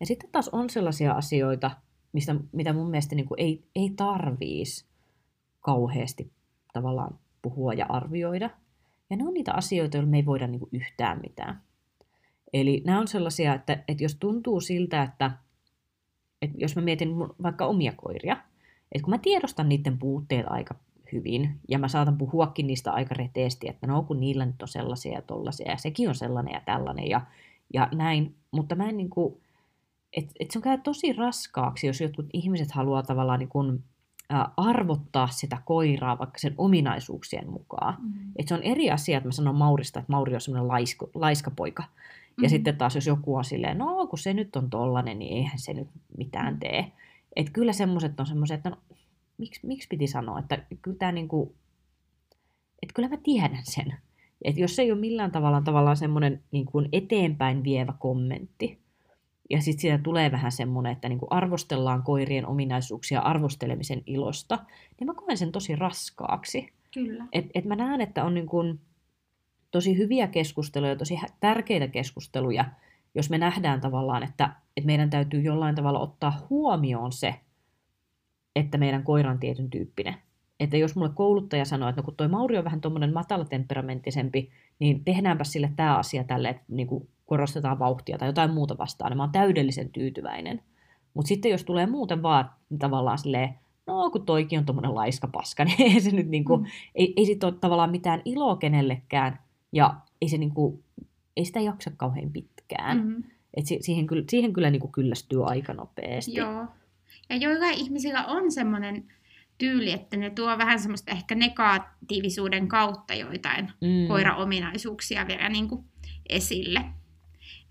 Ja 0.00 0.06
sitten 0.06 0.30
taas 0.32 0.48
on 0.48 0.70
sellaisia 0.70 1.12
asioita, 1.12 1.70
mistä, 2.12 2.34
mitä 2.52 2.72
mun 2.72 2.90
mielestä 2.90 3.14
niin 3.14 3.28
kuin 3.28 3.40
ei, 3.40 3.64
ei 3.76 3.90
tarviisi 3.96 4.86
kauheasti 5.60 6.32
tavallaan 6.72 7.18
puhua 7.42 7.72
ja 7.72 7.86
arvioida. 7.88 8.50
Ja 9.10 9.16
ne 9.16 9.24
on 9.26 9.34
niitä 9.34 9.52
asioita, 9.52 9.96
joilla 9.96 10.10
me 10.10 10.16
ei 10.16 10.26
voida 10.26 10.46
niin 10.46 10.60
kuin 10.60 10.70
yhtään 10.72 11.20
mitään. 11.22 11.62
Eli 12.52 12.82
nämä 12.86 13.00
on 13.00 13.08
sellaisia, 13.08 13.54
että, 13.54 13.84
että 13.88 14.04
jos 14.04 14.14
tuntuu 14.14 14.60
siltä, 14.60 15.02
että, 15.02 15.30
että 16.42 16.56
jos 16.58 16.76
mä 16.76 16.82
mietin 16.82 17.18
vaikka 17.18 17.66
omia 17.66 17.92
koiria, 17.96 18.36
että 18.92 19.04
kun 19.04 19.10
mä 19.10 19.18
tiedostan 19.18 19.68
niiden 19.68 19.98
puutteet 19.98 20.46
aika 20.48 20.74
hyvin, 21.12 21.60
ja 21.68 21.78
mä 21.78 21.88
saatan 21.88 22.18
puhuakin 22.18 22.66
niistä 22.66 22.92
aika 22.92 23.14
reteesti, 23.14 23.68
että 23.68 23.86
no 23.86 24.02
kun 24.02 24.20
niillä 24.20 24.46
nyt 24.46 24.62
on 24.62 24.68
sellaisia 24.68 25.12
ja 25.12 25.22
tollaisia, 25.22 25.70
ja 25.70 25.76
sekin 25.76 26.08
on 26.08 26.14
sellainen 26.14 26.54
ja 26.54 26.60
tällainen, 26.60 27.08
ja, 27.08 27.20
ja 27.74 27.88
näin, 27.92 28.34
mutta 28.50 28.74
mä 28.74 28.88
en 28.88 28.96
niin 28.96 29.10
kuin, 29.10 29.40
että 30.16 30.32
et 30.40 30.50
se 30.50 30.58
on 30.58 30.62
käy 30.62 30.78
tosi 30.78 31.12
raskaaksi, 31.12 31.86
jos 31.86 32.00
jotkut 32.00 32.26
ihmiset 32.32 32.70
haluaa 32.70 33.02
tavallaan 33.02 33.38
niin 33.38 33.48
kuin, 33.48 33.84
arvottaa 34.56 35.28
sitä 35.28 35.58
koiraa 35.64 36.18
vaikka 36.18 36.38
sen 36.38 36.54
ominaisuuksien 36.58 37.50
mukaan. 37.50 37.96
Mm. 38.02 38.12
Et 38.36 38.48
se 38.48 38.54
on 38.54 38.62
eri 38.62 38.90
asia, 38.90 39.16
että 39.16 39.28
mä 39.28 39.32
sanon 39.32 39.54
Maurista, 39.54 40.00
että 40.00 40.12
Mauri 40.12 40.34
on 40.34 40.40
semmoinen 40.40 40.68
laiska, 40.68 41.06
laiskapoika. 41.14 41.82
Ja 41.82 41.88
mm-hmm. 42.36 42.48
sitten 42.48 42.76
taas 42.76 42.94
jos 42.94 43.06
joku 43.06 43.36
on 43.36 43.44
silleen, 43.44 43.78
no 43.78 44.06
kun 44.06 44.18
se 44.18 44.34
nyt 44.34 44.56
on 44.56 44.70
tollanen, 44.70 45.18
niin 45.18 45.36
eihän 45.36 45.58
se 45.58 45.74
nyt 45.74 45.88
mitään 46.18 46.58
tee. 46.58 46.92
Että 47.36 47.52
kyllä 47.52 47.72
semmoiset 47.72 48.20
on 48.20 48.26
semmoiset, 48.26 48.56
että 48.56 48.70
no, 48.70 48.76
miksi, 49.38 49.60
miksi 49.66 49.88
piti 49.88 50.06
sanoa, 50.06 50.38
että 50.38 50.62
kyllä 50.82 50.96
tämä 50.96 51.12
niinku, 51.12 51.54
että 52.82 52.94
kyllä 52.94 53.08
mä 53.08 53.16
tiedän 53.16 53.62
sen. 53.62 53.94
Että 54.44 54.60
jos 54.60 54.76
se 54.76 54.82
ei 54.82 54.92
ole 54.92 55.00
millään 55.00 55.32
tavalla 55.32 55.60
tavallaan 55.60 55.96
semmoinen 55.96 56.42
niin 56.50 56.66
kuin 56.66 56.88
eteenpäin 56.92 57.64
vievä 57.64 57.94
kommentti, 57.98 58.83
ja 59.50 59.60
sitten 59.60 59.80
siitä 59.80 59.98
tulee 59.98 60.32
vähän 60.32 60.52
semmoinen, 60.52 60.92
että 60.92 61.08
niinku 61.08 61.26
arvostellaan 61.30 62.02
koirien 62.02 62.46
ominaisuuksia 62.46 63.20
arvostelemisen 63.20 64.02
ilosta, 64.06 64.58
niin 65.00 65.06
mä 65.06 65.14
koen 65.14 65.38
sen 65.38 65.52
tosi 65.52 65.76
raskaaksi. 65.76 66.72
Kyllä. 66.94 67.26
Et, 67.32 67.46
et 67.54 67.64
mä 67.64 67.76
näen, 67.76 68.00
että 68.00 68.24
on 68.24 68.34
niinku 68.34 68.56
tosi 69.70 69.98
hyviä 69.98 70.26
keskusteluja, 70.26 70.96
tosi 70.96 71.18
tärkeitä 71.40 71.88
keskusteluja, 71.88 72.64
jos 73.14 73.30
me 73.30 73.38
nähdään 73.38 73.80
tavallaan, 73.80 74.22
että, 74.22 74.50
että 74.76 74.86
meidän 74.86 75.10
täytyy 75.10 75.40
jollain 75.40 75.74
tavalla 75.74 76.00
ottaa 76.00 76.46
huomioon 76.50 77.12
se, 77.12 77.34
että 78.56 78.78
meidän 78.78 79.02
koira 79.02 79.30
on 79.30 79.38
tietyn 79.38 79.70
tyyppinen. 79.70 80.14
Että 80.60 80.76
jos 80.76 80.96
mulle 80.96 81.10
kouluttaja 81.14 81.64
sanoo, 81.64 81.88
että 81.88 82.00
no 82.00 82.04
kun 82.04 82.16
toi 82.16 82.28
Mauri 82.28 82.58
on 82.58 82.64
vähän 82.64 82.80
tuommoinen 82.80 83.12
matalatemperamentisempi, 83.12 84.50
niin 84.78 85.04
tehdäänpä 85.04 85.44
sille 85.44 85.72
tämä 85.76 85.96
asia 85.96 86.24
tälle, 86.24 86.48
että 86.48 86.64
niin 86.68 86.86
kuin 86.86 87.08
korostetaan 87.26 87.78
vauhtia 87.78 88.18
tai 88.18 88.28
jotain 88.28 88.50
muuta 88.50 88.78
vastaan, 88.78 89.10
niin 89.10 89.16
mä 89.16 89.22
oon 89.22 89.32
täydellisen 89.32 89.90
tyytyväinen. 89.90 90.62
Mutta 91.14 91.28
sitten 91.28 91.50
jos 91.50 91.64
tulee 91.64 91.86
muuten 91.86 92.22
vaan 92.22 92.50
tavallaan 92.78 93.18
silleen, 93.18 93.54
no 93.86 94.10
kun 94.10 94.26
toikin 94.26 94.58
on 94.58 94.66
tuommoinen 94.66 94.94
laiska 94.94 95.28
paska, 95.28 95.64
niin 95.64 95.92
ei 95.92 96.00
se 96.00 96.10
nyt 96.10 96.28
niinku, 96.28 96.56
mm. 96.56 96.64
ei, 96.94 97.12
ei 97.16 97.26
sit 97.26 97.44
ole 97.44 97.54
tavallaan 97.60 97.90
mitään 97.90 98.22
iloa 98.24 98.56
kenellekään, 98.56 99.38
ja 99.72 99.94
ei, 100.22 100.28
se 100.28 100.38
niinku, 100.38 100.82
ei 101.36 101.44
sitä 101.44 101.60
jaksa 101.60 101.90
kauhean 101.96 102.30
pitkään. 102.30 102.96
Mm-hmm. 102.98 103.24
Et 103.54 103.66
siihen, 103.80 104.06
kyllä, 104.06 104.24
siihen 104.28 104.52
kyllä 104.52 104.70
niinku 104.70 104.88
kyllästyy 104.88 105.44
aika 105.44 105.74
nopeasti. 105.74 106.34
Joo. 106.34 106.66
Ja 107.28 107.36
joillain 107.36 107.74
ihmisillä 107.74 108.26
on 108.26 108.52
semmoinen 108.52 109.04
tyyli, 109.58 109.92
että 109.92 110.16
ne 110.16 110.30
tuo 110.30 110.58
vähän 110.58 110.78
semmoista 110.78 111.12
ehkä 111.12 111.34
negatiivisuuden 111.34 112.68
kautta 112.68 113.14
joitain 113.14 113.72
mm. 113.80 114.08
koira-ominaisuuksia 114.08 115.26
vielä 115.28 115.48
niin 115.48 115.68
kuin 115.68 115.84
esille. 116.28 116.84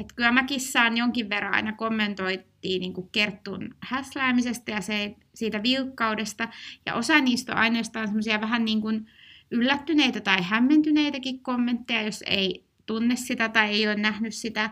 Et 0.03 0.13
kyllä 0.13 0.31
mäkin 0.31 0.61
saan 0.61 0.97
jonkin 0.97 1.29
verran 1.29 1.53
aina 1.53 1.73
kommentoittiin 1.73 2.79
niin 2.79 2.93
kuin 2.93 3.09
Kerttun 3.11 3.75
häsläämisestä 3.79 4.71
ja 4.71 4.81
se, 4.81 5.15
siitä 5.33 5.63
vilkkaudesta. 5.63 6.49
Ja 6.85 6.93
osa 6.93 7.19
niistä 7.19 7.51
on 7.51 7.57
ainoastaan 7.57 8.07
semmoisia 8.07 8.41
vähän 8.41 8.65
niin 8.65 8.81
kuin 8.81 9.05
yllättyneitä 9.51 10.21
tai 10.21 10.41
hämmentyneitäkin 10.41 11.39
kommentteja, 11.39 12.01
jos 12.01 12.23
ei 12.27 12.65
tunne 12.85 13.15
sitä 13.15 13.49
tai 13.49 13.69
ei 13.69 13.87
ole 13.87 13.95
nähnyt 13.95 14.33
sitä, 14.33 14.69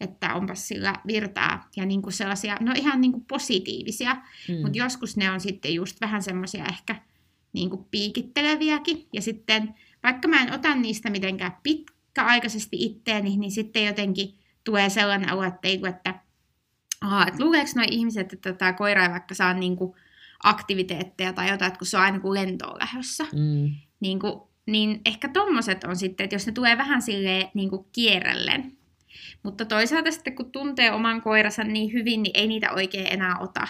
että 0.00 0.34
onpas 0.34 0.68
sillä 0.68 0.94
virtaa. 1.06 1.68
Ja 1.76 1.86
niin 1.86 2.02
kuin 2.02 2.12
sellaisia, 2.12 2.56
no 2.60 2.72
ihan 2.76 3.00
niin 3.00 3.12
kuin 3.12 3.24
positiivisia, 3.24 4.14
mm. 4.48 4.54
mutta 4.62 4.78
joskus 4.78 5.16
ne 5.16 5.30
on 5.30 5.40
sitten 5.40 5.74
just 5.74 6.00
vähän 6.00 6.22
semmoisia 6.22 6.64
ehkä 6.64 6.96
niin 7.52 7.70
kuin 7.70 7.84
piikitteleviäkin. 7.90 9.06
Ja 9.12 9.22
sitten 9.22 9.74
vaikka 10.02 10.28
mä 10.28 10.42
en 10.42 10.54
ota 10.54 10.74
niistä 10.74 11.10
mitenkään 11.10 11.56
pitkäaikaisesti 11.62 12.76
itteeni, 12.80 13.36
niin 13.36 13.52
sitten 13.52 13.84
jotenkin 13.84 14.34
tulee 14.64 14.90
sellainen 14.90 15.32
olo, 15.32 15.42
että, 15.42 15.68
ei, 15.68 15.80
että, 15.88 16.14
aha, 17.00 17.26
että 17.26 17.44
luuleeko 17.44 17.70
nuo 17.76 17.84
ihmiset, 17.90 18.32
että 18.32 18.52
tämä 18.52 18.72
koira 18.72 19.02
ei 19.02 19.10
vaikka 19.10 19.34
saa 19.34 19.54
niin 19.54 19.76
kuin 19.76 19.94
aktiviteetteja 20.42 21.32
tai 21.32 21.50
jotain, 21.50 21.68
että 21.68 21.78
kun 21.78 21.86
se 21.86 21.96
on 21.96 22.02
aina 22.02 22.20
kuin 22.20 22.34
lentoon 22.34 22.78
lähdössä. 22.78 23.24
Mm. 23.24 23.74
Niin, 24.00 24.18
kuin, 24.18 24.40
niin 24.66 25.00
ehkä 25.04 25.28
tommoset 25.28 25.84
on 25.84 25.96
sitten, 25.96 26.24
että 26.24 26.34
jos 26.34 26.46
ne 26.46 26.52
tulee 26.52 26.78
vähän 26.78 27.02
silleen 27.02 27.48
niin 27.54 27.70
kuin 27.70 27.86
kierrellen. 27.92 28.76
Mutta 29.42 29.64
toisaalta 29.64 30.10
sitten 30.10 30.36
kun 30.36 30.52
tuntee 30.52 30.92
oman 30.92 31.22
koiransa 31.22 31.64
niin 31.64 31.92
hyvin, 31.92 32.22
niin 32.22 32.32
ei 32.34 32.46
niitä 32.46 32.72
oikein 32.72 33.12
enää 33.12 33.38
ota. 33.38 33.68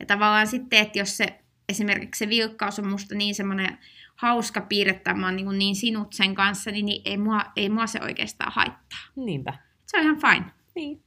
Ja 0.00 0.06
tavallaan 0.06 0.46
sitten, 0.46 0.78
että 0.78 0.98
jos 0.98 1.16
se 1.16 1.40
esimerkiksi 1.68 2.18
se 2.18 2.28
vilkkaus 2.28 2.78
on 2.78 2.88
musta 2.88 3.14
niin 3.14 3.34
semmoinen 3.34 3.78
hauska 4.16 4.60
piirre, 4.60 4.92
että 4.92 5.14
mä 5.14 5.26
oon 5.26 5.36
niin, 5.36 5.58
niin 5.58 5.76
sinut 5.76 6.12
sen 6.12 6.34
kanssa, 6.34 6.70
niin, 6.70 6.86
niin 6.86 7.02
ei, 7.04 7.16
mua, 7.16 7.40
ei 7.56 7.68
mua 7.68 7.86
se 7.86 8.00
oikeastaan 8.02 8.52
haittaa. 8.52 8.98
Niinpä 9.16 9.65
se 9.86 9.96
on 9.96 10.02
ihan 10.02 10.20
fine. 10.20 10.44
Niin. 10.74 11.02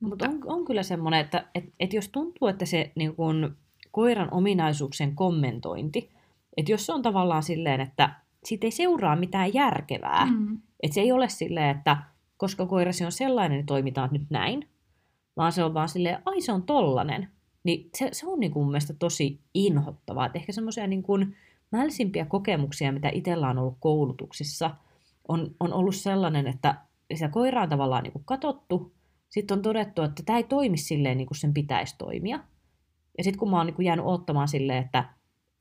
Mutta 0.00 0.28
on, 0.28 0.40
on 0.46 0.64
kyllä 0.64 0.82
semmoinen, 0.82 1.20
että 1.20 1.48
et, 1.54 1.64
et 1.80 1.92
jos 1.92 2.08
tuntuu, 2.08 2.48
että 2.48 2.66
se 2.66 2.92
niin 2.94 3.16
kun, 3.16 3.56
koiran 3.90 4.28
ominaisuuksien 4.30 5.14
kommentointi, 5.14 6.10
että 6.56 6.72
jos 6.72 6.86
se 6.86 6.92
on 6.92 7.02
tavallaan 7.02 7.42
silleen, 7.42 7.80
että 7.80 8.14
siitä 8.44 8.66
ei 8.66 8.70
seuraa 8.70 9.16
mitään 9.16 9.54
järkevää, 9.54 10.26
mm. 10.26 10.60
että 10.82 10.94
se 10.94 11.00
ei 11.00 11.12
ole 11.12 11.28
silleen, 11.28 11.76
että 11.76 11.96
koska 12.36 12.66
koirasi 12.66 13.04
on 13.04 13.12
sellainen, 13.12 13.56
niin 13.56 13.66
toimitaan 13.66 14.08
nyt 14.12 14.30
näin, 14.30 14.68
vaan 15.36 15.52
se 15.52 15.64
on 15.64 15.74
vaan 15.74 15.88
silleen, 15.88 16.18
ai 16.24 16.40
se 16.40 16.52
on 16.52 16.62
tollanen, 16.62 17.28
niin 17.64 17.90
se, 17.94 18.08
se 18.12 18.26
on 18.26 18.40
niin 18.40 18.52
kuin 18.52 18.62
mun 18.62 18.70
mielestä 18.70 18.94
tosi 18.98 19.40
inhottavaa. 19.54 20.26
Et 20.26 20.36
ehkä 20.36 20.52
semmoisia 20.52 20.86
niin 20.86 21.02
kuin 21.02 21.36
mälsimpiä 21.72 22.24
kokemuksia, 22.24 22.92
mitä 22.92 23.10
itsellä 23.12 23.48
on 23.48 23.58
ollut 23.58 23.76
koulutuksissa, 23.80 24.70
on, 25.28 25.54
on 25.60 25.72
ollut 25.72 25.96
sellainen, 25.96 26.46
että 26.46 26.74
sitä 27.16 27.28
koiraa 27.28 27.62
on 27.62 27.68
tavallaan 27.68 28.02
niin 28.02 28.12
kuin 28.12 28.24
katottu, 28.24 28.94
sitten 29.28 29.56
on 29.56 29.62
todettu, 29.62 30.02
että 30.02 30.22
tämä 30.26 30.36
ei 30.36 30.44
toimi 30.44 30.76
silleen, 30.76 31.16
niin 31.16 31.26
kuin 31.26 31.38
sen 31.38 31.54
pitäisi 31.54 31.94
toimia. 31.98 32.38
Ja 33.18 33.24
sitten 33.24 33.38
kun 33.38 33.50
mä 33.50 33.56
oon 33.56 33.66
niin 33.66 33.74
kuin 33.74 33.86
jäänyt 33.86 34.06
odottamaan 34.06 34.48
silleen, 34.48 34.84
että 34.84 35.04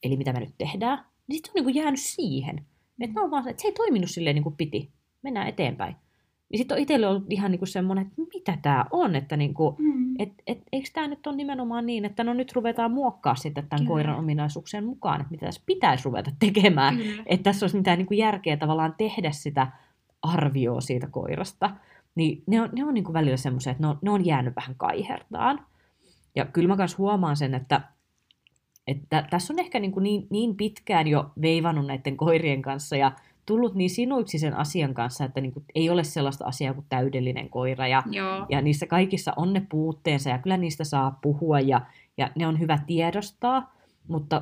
eli 0.04 0.18
mitä 0.18 0.34
me 0.34 0.40
nyt 0.40 0.56
tehdään, 0.58 1.06
niin 1.28 1.36
sitten 1.36 1.52
on 1.52 1.54
niin 1.56 1.64
kuin 1.64 1.76
jäänyt 1.76 2.00
siihen. 2.00 2.66
Että, 3.02 3.22
on 3.22 3.32
vaan, 3.32 3.48
että 3.48 3.62
se 3.62 3.68
ei 3.68 3.74
toiminut 3.74 4.10
silleen 4.10 4.36
niin 4.36 4.44
kuin 4.44 4.56
piti. 4.56 4.92
Mennään 5.22 5.48
eteenpäin. 5.48 5.96
Niin 6.50 6.58
sitten 6.58 6.76
on 6.76 6.82
itselle 6.82 7.08
ollut 7.08 7.34
ihan 7.34 7.52
niin 7.52 7.60
kuin 7.60 7.70
semmoinen, 7.70 8.08
että 8.08 8.22
mitä 8.34 8.58
tämä 8.62 8.86
on, 8.92 9.16
että 9.16 9.38
niin 9.38 9.54
kuin, 9.54 9.76
mm. 9.80 10.16
et, 10.20 10.30
et, 10.48 10.62
eikö 10.72 10.90
tämä 10.94 11.08
nyt 11.08 11.28
ole 11.28 11.36
nimenomaan 11.36 11.86
niin, 11.86 12.06
että 12.06 12.24
no 12.24 12.34
nyt 12.34 12.54
ruvetaan 12.54 12.92
muokkaa 12.92 13.36
sitten 13.36 13.68
tämän 13.70 13.80
Kyllä. 13.80 13.90
koiran 13.90 14.20
ominaisuuksien 14.20 14.86
mukaan, 14.86 15.22
että 15.22 15.32
mitä 15.32 15.46
tässä 15.46 15.62
pitäisi 15.66 16.06
ruveta 16.06 16.32
tekemään, 16.40 16.98
Kyllä. 16.98 17.24
että 17.26 17.44
tässä 17.44 17.64
olisi 17.64 17.78
mitään 17.78 17.98
niin 17.98 18.08
kuin 18.08 18.18
järkeä 18.18 18.58
tavallaan 18.58 18.96
tehdä 18.98 19.32
sitä 19.32 19.68
arvioa 20.34 20.82
siitä 20.82 21.08
koirasta. 21.12 21.70
Niin 22.16 22.44
ne 22.48 22.62
on, 22.62 22.70
ne 22.72 22.86
on 22.86 22.94
niin 22.94 23.04
kuin 23.04 23.14
välillä 23.14 23.38
semmoisia, 23.38 23.72
että 23.72 23.84
ne 23.84 23.88
on, 23.88 24.00
ne 24.02 24.12
on 24.12 24.26
jäänyt 24.26 24.56
vähän 24.56 24.76
kaihertaan. 24.76 25.66
Ja 26.36 26.46
kyllä 26.46 26.68
mä 26.68 26.76
myös 26.76 26.98
huomaan 26.98 27.38
sen, 27.38 27.54
että, 27.54 27.82
että 28.88 29.28
tässä 29.30 29.54
on 29.54 29.60
ehkä 29.60 29.80
niin, 29.80 29.92
kuin 29.92 30.04
niin, 30.04 30.28
niin 30.30 30.56
pitkään 30.56 31.08
jo 31.08 31.32
veivannut 31.42 31.86
näiden 31.86 32.18
koirien 32.18 32.62
kanssa 32.62 32.96
ja 32.96 33.12
tullut 33.46 33.76
niin 33.76 33.90
sinuiksi 33.90 34.40
sen 34.40 34.58
asian 34.58 34.94
kanssa, 34.94 35.26
että 35.26 35.42
niin 35.42 35.54
kuin 35.54 35.66
ei 35.76 35.90
ole 35.90 36.04
sellaista 36.04 36.46
asiaa 36.46 36.74
kuin 36.74 36.86
täydellinen 36.90 37.50
koira. 37.50 37.88
Ja, 37.88 38.04
Joo. 38.12 38.46
ja 38.50 38.62
niissä 38.62 38.86
kaikissa 38.86 39.34
on 39.36 39.54
ne 39.54 39.62
puutteensa 39.70 40.30
ja 40.30 40.38
kyllä 40.38 40.58
niistä 40.58 40.84
saa 40.84 41.20
puhua 41.22 41.60
ja, 41.60 41.82
ja 42.18 42.32
ne 42.36 42.48
on 42.48 42.60
hyvä 42.60 42.80
tiedostaa. 42.88 43.74
Mutta 44.08 44.42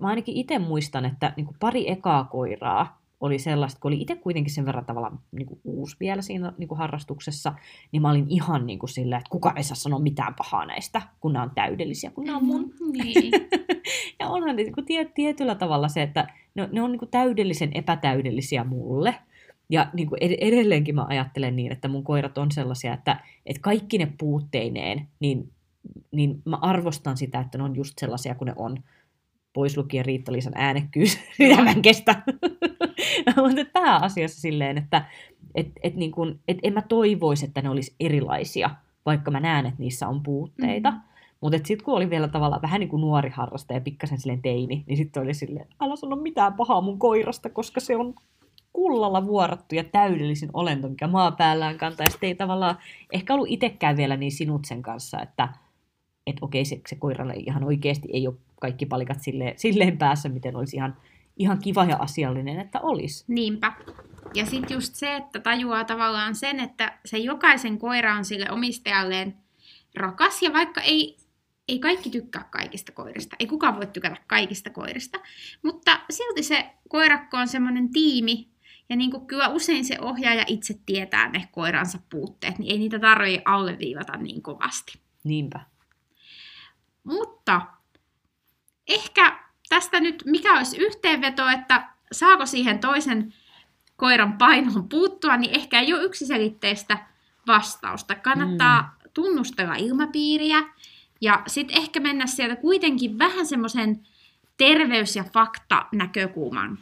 mä 0.00 0.08
ainakin 0.08 0.36
itse 0.36 0.58
muistan, 0.58 1.04
että 1.04 1.32
niin 1.36 1.46
kuin 1.46 1.56
pari 1.60 1.90
ekaa 1.90 2.24
koiraa 2.24 3.01
oli 3.22 3.38
sellaista, 3.38 3.80
kun 3.80 3.88
oli 3.88 4.00
itse 4.00 4.16
kuitenkin 4.16 4.54
sen 4.54 4.66
verran 4.66 4.84
tavallaan 4.84 5.18
niin 5.32 5.46
kuin 5.46 5.60
uusi 5.64 5.96
vielä 6.00 6.22
siinä 6.22 6.52
niin 6.58 6.68
kuin 6.68 6.78
harrastuksessa, 6.78 7.52
niin 7.92 8.02
mä 8.02 8.10
olin 8.10 8.26
ihan 8.28 8.66
niin 8.66 8.78
kuin 8.78 8.90
silleen, 8.90 9.18
että 9.18 9.30
kuka 9.30 9.52
ei 9.56 9.62
saa 9.62 9.76
sanoa 9.76 9.98
mitään 9.98 10.34
pahaa 10.34 10.66
näistä, 10.66 11.02
kun 11.20 11.32
nämä 11.32 11.42
on 11.42 11.50
täydellisiä, 11.54 12.10
kun 12.10 12.24
nämä 12.24 12.38
on 12.38 12.44
mun. 12.44 12.74
Mm, 12.80 12.92
niin. 12.92 13.32
ja 14.20 14.28
onhan 14.28 14.56
niin 14.56 14.72
kuin 14.72 14.86
tiet, 14.86 15.14
tietyllä 15.14 15.54
tavalla 15.54 15.88
se, 15.88 16.02
että 16.02 16.26
ne, 16.54 16.68
ne 16.72 16.82
on 16.82 16.92
niin 16.92 16.98
kuin 16.98 17.10
täydellisen 17.10 17.70
epätäydellisiä 17.74 18.64
mulle. 18.64 19.14
Ja 19.70 19.90
niin 19.92 20.08
kuin 20.08 20.18
edelleenkin 20.40 20.94
mä 20.94 21.06
ajattelen 21.08 21.56
niin, 21.56 21.72
että 21.72 21.88
mun 21.88 22.04
koirat 22.04 22.38
on 22.38 22.52
sellaisia, 22.52 22.94
että, 22.94 23.20
että 23.46 23.62
kaikki 23.62 23.98
ne 23.98 24.12
puutteineen, 24.18 25.08
niin, 25.20 25.50
niin 26.12 26.42
mä 26.44 26.58
arvostan 26.60 27.16
sitä, 27.16 27.40
että 27.40 27.58
ne 27.58 27.64
on 27.64 27.76
just 27.76 27.98
sellaisia 27.98 28.34
kuin 28.34 28.46
ne 28.46 28.52
on 28.56 28.76
pois 29.52 29.76
lukien 29.76 30.04
Riitta-Liisan 30.04 30.52
äänekkyys, 30.54 31.18
mitä 31.38 31.62
mä 31.62 31.70
en 31.70 31.82
kestä. 31.82 32.22
Mutta 33.36 33.64
pääasiassa 33.72 34.40
silleen, 34.40 34.78
että 34.78 35.04
et, 35.54 35.68
et 35.82 35.94
niin 35.94 36.12
kun, 36.12 36.40
et 36.48 36.58
en 36.62 36.72
mä 36.72 36.82
toivoisi, 36.82 37.44
että 37.44 37.62
ne 37.62 37.70
olisi 37.70 37.94
erilaisia, 38.00 38.70
vaikka 39.06 39.30
mä 39.30 39.40
näen, 39.40 39.66
että 39.66 39.80
niissä 39.80 40.08
on 40.08 40.22
puutteita. 40.22 40.90
Mm. 40.90 41.00
Mutta 41.40 41.58
sitten 41.58 41.84
kun 41.84 41.94
oli 41.94 42.10
vielä 42.10 42.28
tavallaan 42.28 42.62
vähän 42.62 42.80
niin 42.80 42.88
kuin 42.88 43.00
nuori 43.00 43.30
harrastaja, 43.30 43.80
pikkasen 43.80 44.18
silleen 44.18 44.42
teini, 44.42 44.84
niin 44.86 44.96
sitten 44.96 45.22
oli 45.22 45.34
silleen, 45.34 45.66
älä 45.80 45.96
sano 45.96 46.16
mitään 46.16 46.54
pahaa 46.54 46.80
mun 46.80 46.98
koirasta, 46.98 47.50
koska 47.50 47.80
se 47.80 47.96
on 47.96 48.14
kullalla 48.72 49.26
vuorattu 49.26 49.74
ja 49.74 49.84
täydellisin 49.84 50.50
olento, 50.52 50.88
mikä 50.88 51.06
maa 51.06 51.32
päällään 51.32 51.78
kantaa. 51.78 52.06
Ja 52.06 52.10
sitten 52.10 52.26
ei 52.26 52.34
tavallaan 52.34 52.78
ehkä 53.12 53.34
ollut 53.34 53.48
itsekään 53.50 53.96
vielä 53.96 54.16
niin 54.16 54.32
sinut 54.32 54.64
sen 54.64 54.82
kanssa, 54.82 55.20
että 55.20 55.48
et 56.26 56.36
okei, 56.40 56.64
se, 56.64 56.80
se 56.88 56.96
koiralle 56.96 57.34
ihan 57.36 57.64
oikeasti 57.64 58.08
ei 58.12 58.26
ole 58.26 58.36
kaikki 58.60 58.86
palikat 58.86 59.22
silleen, 59.22 59.58
silleen 59.58 59.98
päässä, 59.98 60.28
miten 60.28 60.56
olisi 60.56 60.76
ihan, 60.76 60.96
ihan 61.36 61.58
kiva 61.58 61.84
ja 61.84 61.96
asiallinen, 61.96 62.60
että 62.60 62.80
olisi. 62.80 63.24
Niinpä. 63.28 63.72
Ja 64.34 64.46
sitten 64.46 64.74
just 64.74 64.94
se, 64.94 65.16
että 65.16 65.40
tajuaa 65.40 65.84
tavallaan 65.84 66.34
sen, 66.34 66.60
että 66.60 66.98
se 67.04 67.18
jokaisen 67.18 67.78
koira 67.78 68.16
on 68.16 68.24
sille 68.24 68.50
omistajalleen 68.50 69.34
rakas, 69.96 70.42
ja 70.42 70.52
vaikka 70.52 70.80
ei, 70.80 71.16
ei 71.68 71.78
kaikki 71.78 72.10
tykkää 72.10 72.48
kaikista 72.50 72.92
koirista, 72.92 73.36
ei 73.38 73.46
kukaan 73.46 73.76
voi 73.76 73.86
tykätä 73.86 74.16
kaikista 74.26 74.70
koirista, 74.70 75.18
mutta 75.62 76.00
silti 76.10 76.42
se 76.42 76.66
koirakko 76.88 77.36
on 77.36 77.48
semmoinen 77.48 77.92
tiimi, 77.92 78.48
ja 78.88 78.96
niin 78.96 79.10
kuin 79.10 79.26
kyllä 79.26 79.48
usein 79.48 79.84
se 79.84 79.96
ohjaaja 80.00 80.44
itse 80.46 80.74
tietää 80.86 81.30
ne 81.30 81.48
koiransa 81.52 81.98
puutteet, 82.10 82.58
niin 82.58 82.72
ei 82.72 82.78
niitä 82.78 82.98
tarvitse 82.98 83.42
alleviivata 83.44 84.16
niin 84.16 84.42
kovasti. 84.42 84.98
Niinpä. 85.24 85.71
Mutta 87.04 87.60
ehkä 88.88 89.38
tästä 89.68 90.00
nyt, 90.00 90.22
mikä 90.26 90.56
olisi 90.56 90.76
yhteenveto, 90.76 91.48
että 91.48 91.88
saako 92.12 92.46
siihen 92.46 92.78
toisen 92.78 93.34
koiran 93.96 94.38
painoon 94.38 94.88
puuttua, 94.88 95.36
niin 95.36 95.54
ehkä 95.54 95.80
ei 95.80 95.94
ole 95.94 96.02
yksiselitteistä 96.02 96.98
vastausta. 97.46 98.14
Kannattaa 98.14 98.82
mm. 98.82 99.10
tunnustella 99.14 99.74
ilmapiiriä 99.74 100.62
ja 101.20 101.42
sitten 101.46 101.76
ehkä 101.76 102.00
mennä 102.00 102.26
sieltä 102.26 102.56
kuitenkin 102.56 103.18
vähän 103.18 103.46
semmoisen 103.46 104.06
terveys- 104.56 105.16
ja 105.16 105.24
fakta-näkökulman 105.24 106.78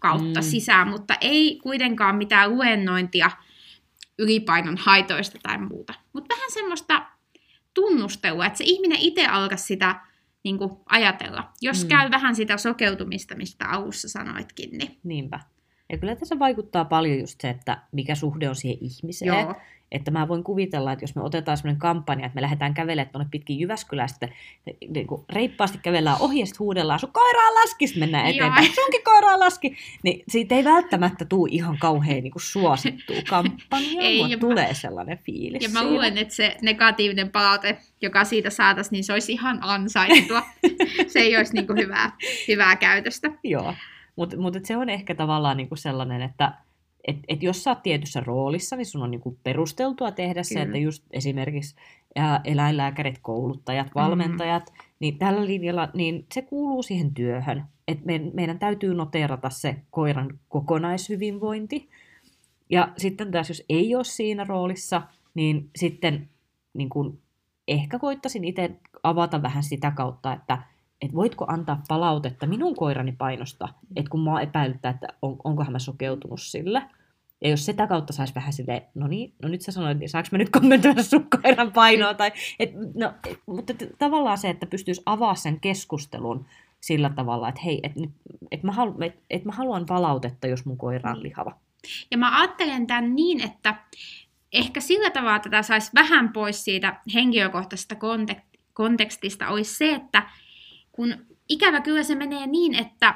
kautta 0.00 0.40
mm. 0.40 0.44
sisään, 0.44 0.88
mutta 0.88 1.14
ei 1.20 1.60
kuitenkaan 1.62 2.16
mitään 2.16 2.50
luennointia 2.50 3.30
ylipainon 4.18 4.76
haitoista 4.76 5.38
tai 5.42 5.58
muuta. 5.58 5.94
Mutta 6.12 6.34
vähän 6.34 6.50
semmoista 6.50 7.06
tunnustelua, 7.80 8.46
että 8.46 8.56
se 8.56 8.64
ihminen 8.66 8.98
itse 8.98 9.26
alkaisi 9.26 9.64
sitä 9.64 10.00
niin 10.44 10.58
kuin 10.58 10.70
ajatella. 10.86 11.52
Jos 11.60 11.82
mm. 11.82 11.88
käy 11.88 12.10
vähän 12.10 12.36
sitä 12.36 12.56
sokeutumista, 12.56 13.34
mistä 13.34 13.68
alussa 13.68 14.08
sanoitkin. 14.08 14.70
Niin... 14.78 14.98
Niinpä. 15.04 15.40
Ja 15.90 15.98
kyllä 15.98 16.16
tässä 16.16 16.38
vaikuttaa 16.38 16.84
paljon 16.84 17.18
just 17.18 17.40
se, 17.40 17.50
että 17.50 17.78
mikä 17.92 18.14
suhde 18.14 18.48
on 18.48 18.56
siihen 18.56 18.78
ihmiseen. 18.80 19.28
Joo. 19.28 19.54
Että 19.92 20.10
mä 20.10 20.28
voin 20.28 20.44
kuvitella, 20.44 20.92
että 20.92 21.02
jos 21.02 21.14
me 21.14 21.22
otetaan 21.22 21.56
sellainen 21.56 21.80
kampanja, 21.80 22.26
että 22.26 22.34
me 22.34 22.42
lähdetään 22.42 22.74
kävelemään 22.74 23.12
tuonne 23.12 23.28
pitkin 23.30 23.60
Jyväskylää, 23.60 24.08
sitten 24.08 24.32
niin 24.88 25.06
kuin 25.06 25.24
reippaasti 25.32 25.78
kävellään 25.78 26.16
ohi 26.20 26.40
ja 26.40 26.46
sitten 26.46 26.58
huudellaan, 26.58 26.98
sun 26.98 27.12
koiraa 27.12 27.54
laski, 27.54 27.86
sitten 27.86 28.00
mennään 28.02 28.26
eteenpäin, 28.26 28.64
Joo. 28.64 28.74
sunkin 28.74 29.04
koiraa 29.04 29.38
laski. 29.38 29.76
Niin 30.02 30.24
siitä 30.28 30.54
ei 30.54 30.64
välttämättä 30.64 31.24
tule 31.24 31.48
ihan 31.52 31.78
kauhean 31.78 32.22
niin 32.22 32.32
suosittua 32.36 33.16
kampanja, 33.28 34.00
ei, 34.00 34.22
mutta 34.22 34.38
tulee 34.38 34.68
mä, 34.68 34.74
sellainen 34.74 35.18
fiilis 35.18 35.62
Ja 35.62 35.68
mä 35.68 35.84
luulen, 35.84 36.18
että 36.18 36.34
se 36.34 36.56
negatiivinen 36.62 37.30
palaute, 37.30 37.78
joka 38.02 38.24
siitä 38.24 38.50
saataisiin, 38.50 38.92
niin 38.92 39.04
se 39.04 39.12
olisi 39.12 39.32
ihan 39.32 39.58
ansaittua. 39.62 40.42
se 41.12 41.18
ei 41.18 41.36
olisi 41.36 41.54
niin 41.54 41.66
kuin 41.66 41.78
hyvää, 41.78 42.12
hyvää 42.48 42.76
käytöstä. 42.76 43.30
Joo, 43.44 43.74
mutta 44.16 44.36
mut 44.36 44.54
se 44.64 44.76
on 44.76 44.88
ehkä 44.88 45.14
tavallaan 45.14 45.56
niin 45.56 45.68
kuin 45.68 45.78
sellainen, 45.78 46.22
että 46.22 46.52
et, 47.04 47.16
et 47.28 47.42
jos 47.42 47.64
sä 47.64 47.70
oot 47.70 47.82
tietyssä 47.82 48.20
roolissa, 48.20 48.76
niin 48.76 48.86
sun 48.86 49.02
on 49.02 49.10
niinku 49.10 49.38
perusteltua 49.42 50.10
tehdä 50.10 50.32
Kyllä. 50.32 50.44
se, 50.44 50.62
että 50.62 50.78
just 50.78 51.04
esimerkiksi 51.10 51.76
eläinlääkärit, 52.44 53.18
kouluttajat, 53.22 53.86
mm-hmm. 53.86 54.00
valmentajat, 54.00 54.70
mm-hmm. 54.70 54.94
niin 55.00 55.18
tällä 55.18 55.46
linjalla 55.46 55.88
niin 55.94 56.26
se 56.34 56.42
kuuluu 56.42 56.82
siihen 56.82 57.14
työhön. 57.14 57.64
Et 57.88 58.04
me, 58.04 58.20
meidän 58.34 58.58
täytyy 58.58 58.94
noteerata 58.94 59.50
se 59.50 59.76
koiran 59.90 60.38
kokonaishyvinvointi. 60.48 61.88
Ja 62.70 62.92
sitten 62.96 63.30
taas, 63.30 63.48
jos 63.48 63.64
ei 63.68 63.94
ole 63.94 64.04
siinä 64.04 64.44
roolissa, 64.44 65.02
niin 65.34 65.70
sitten 65.76 66.28
niin 66.74 66.88
kun, 66.88 67.18
ehkä 67.68 67.98
koittaisin 67.98 68.44
itse 68.44 68.70
avata 69.02 69.42
vähän 69.42 69.62
sitä 69.62 69.90
kautta, 69.90 70.32
että 70.32 70.58
et 71.00 71.14
voitko 71.14 71.44
antaa 71.48 71.82
palautetta 71.88 72.46
minun 72.46 72.76
koirani 72.76 73.12
painosta, 73.12 73.68
että 73.96 74.10
kun 74.10 74.24
mä 74.24 74.40
epäilyttää, 74.40 74.90
että 74.90 75.08
on, 75.22 75.36
onkohan 75.44 75.72
mä 75.72 75.78
sokeutunut 75.78 76.40
sille. 76.40 76.82
Ja 77.44 77.50
jos 77.50 77.66
sitä 77.66 77.86
kautta 77.86 78.12
saisi 78.12 78.34
vähän 78.34 78.52
silleen, 78.52 78.82
no 78.94 79.06
niin, 79.06 79.34
no 79.42 79.48
nyt 79.48 79.62
sä 79.62 79.72
sanoit, 79.72 79.98
niin 79.98 80.08
saanko 80.08 80.28
mä 80.32 80.38
nyt 80.38 80.50
kommentoida 80.50 81.02
sun 81.02 81.26
koiran 81.42 81.72
painoa? 81.72 82.14
Tai, 82.14 82.32
et, 82.58 82.70
no, 82.94 83.12
et, 83.28 83.38
mutta 83.46 83.74
t- 83.74 83.98
tavallaan 83.98 84.38
se, 84.38 84.50
että 84.50 84.66
pystyisi 84.66 85.02
avaa 85.06 85.34
sen 85.34 85.60
keskustelun 85.60 86.46
sillä 86.80 87.10
tavalla, 87.10 87.48
että 87.48 87.60
hei, 87.64 87.80
että 87.82 88.00
et 88.50 88.62
mä, 88.62 88.72
halu, 88.72 88.94
et, 89.00 89.14
et 89.30 89.44
mä 89.44 89.52
haluan 89.52 89.86
palautetta, 89.86 90.46
jos 90.46 90.64
mun 90.64 90.78
koira 90.78 91.10
on 91.10 91.22
lihava. 91.22 91.58
Ja 92.10 92.18
mä 92.18 92.40
ajattelen 92.40 92.86
tämän 92.86 93.14
niin, 93.16 93.40
että 93.40 93.74
ehkä 94.52 94.80
sillä 94.80 95.10
tavalla 95.10 95.38
tätä 95.38 95.62
saisi 95.62 95.90
vähän 95.94 96.32
pois 96.32 96.64
siitä 96.64 97.00
henkilökohtaisesta 97.14 97.94
kontekstista, 98.72 99.48
olisi 99.48 99.74
se, 99.74 99.94
että 99.94 100.22
kun 100.92 101.26
ikävä 101.48 101.80
kyllä 101.80 102.02
se 102.02 102.14
menee 102.14 102.46
niin, 102.46 102.74
että 102.74 103.14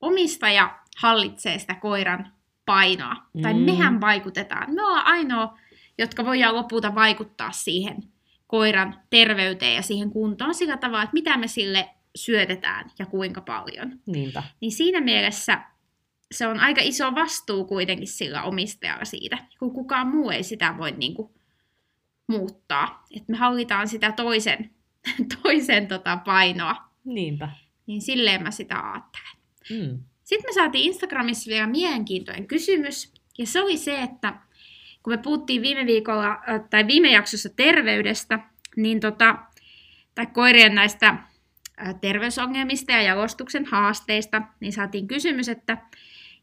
omistaja 0.00 0.78
hallitsee 0.98 1.58
sitä 1.58 1.74
koiran 1.74 2.32
painoa. 2.66 3.16
Mm. 3.32 3.42
Tai 3.42 3.54
mehän 3.54 4.00
vaikutetaan. 4.00 4.74
Me 4.74 4.82
ollaan 4.82 5.06
ainoa, 5.06 5.58
jotka 5.98 6.24
voidaan 6.24 6.54
lopulta 6.54 6.94
vaikuttaa 6.94 7.52
siihen 7.52 7.96
koiran 8.46 9.00
terveyteen 9.10 9.74
ja 9.74 9.82
siihen 9.82 10.10
kuntoon 10.10 10.54
sillä 10.54 10.76
tavalla, 10.76 11.02
että 11.02 11.14
mitä 11.14 11.36
me 11.36 11.46
sille 11.48 11.90
syötetään 12.14 12.90
ja 12.98 13.06
kuinka 13.06 13.40
paljon. 13.40 14.00
Niinpä. 14.06 14.42
Niin 14.60 14.72
siinä 14.72 15.00
mielessä 15.00 15.60
se 16.32 16.46
on 16.46 16.60
aika 16.60 16.80
iso 16.84 17.14
vastuu 17.14 17.64
kuitenkin 17.64 18.08
sillä 18.08 18.42
omistajalla 18.42 19.04
siitä, 19.04 19.38
kun 19.58 19.72
kukaan 19.72 20.08
muu 20.08 20.30
ei 20.30 20.42
sitä 20.42 20.74
voi 20.78 20.92
niin 20.92 21.14
kuin, 21.14 21.30
muuttaa. 22.26 23.04
Et 23.16 23.28
me 23.28 23.36
hallitaan 23.36 23.88
sitä 23.88 24.12
toisen, 24.12 24.70
toisen 25.42 25.88
tota 25.88 26.16
painoa. 26.24 26.89
Niinpä. 27.04 27.48
Niin 27.86 28.02
silleen 28.02 28.42
mä 28.42 28.50
sitä 28.50 28.92
ajattelen. 28.92 29.36
Mm. 29.70 29.98
Sitten 30.24 30.48
me 30.48 30.52
saatiin 30.52 30.84
Instagramissa 30.84 31.50
vielä 31.50 31.66
mielenkiintoinen 31.66 32.46
kysymys, 32.46 33.12
ja 33.38 33.46
se 33.46 33.62
oli 33.62 33.76
se, 33.76 34.02
että 34.02 34.34
kun 35.02 35.12
me 35.12 35.18
puhuttiin 35.18 35.62
viime 35.62 35.86
viikolla, 35.86 36.38
tai 36.70 36.86
viime 36.86 37.12
jaksossa 37.12 37.48
terveydestä, 37.56 38.38
niin 38.76 39.00
tota, 39.00 39.36
tai 40.14 40.26
koirien 40.26 40.74
näistä 40.74 41.16
terveysongelmista 42.00 42.92
ja 42.92 43.02
jalostuksen 43.02 43.64
haasteista, 43.64 44.42
niin 44.60 44.72
saatiin 44.72 45.08
kysymys, 45.08 45.48
että 45.48 45.78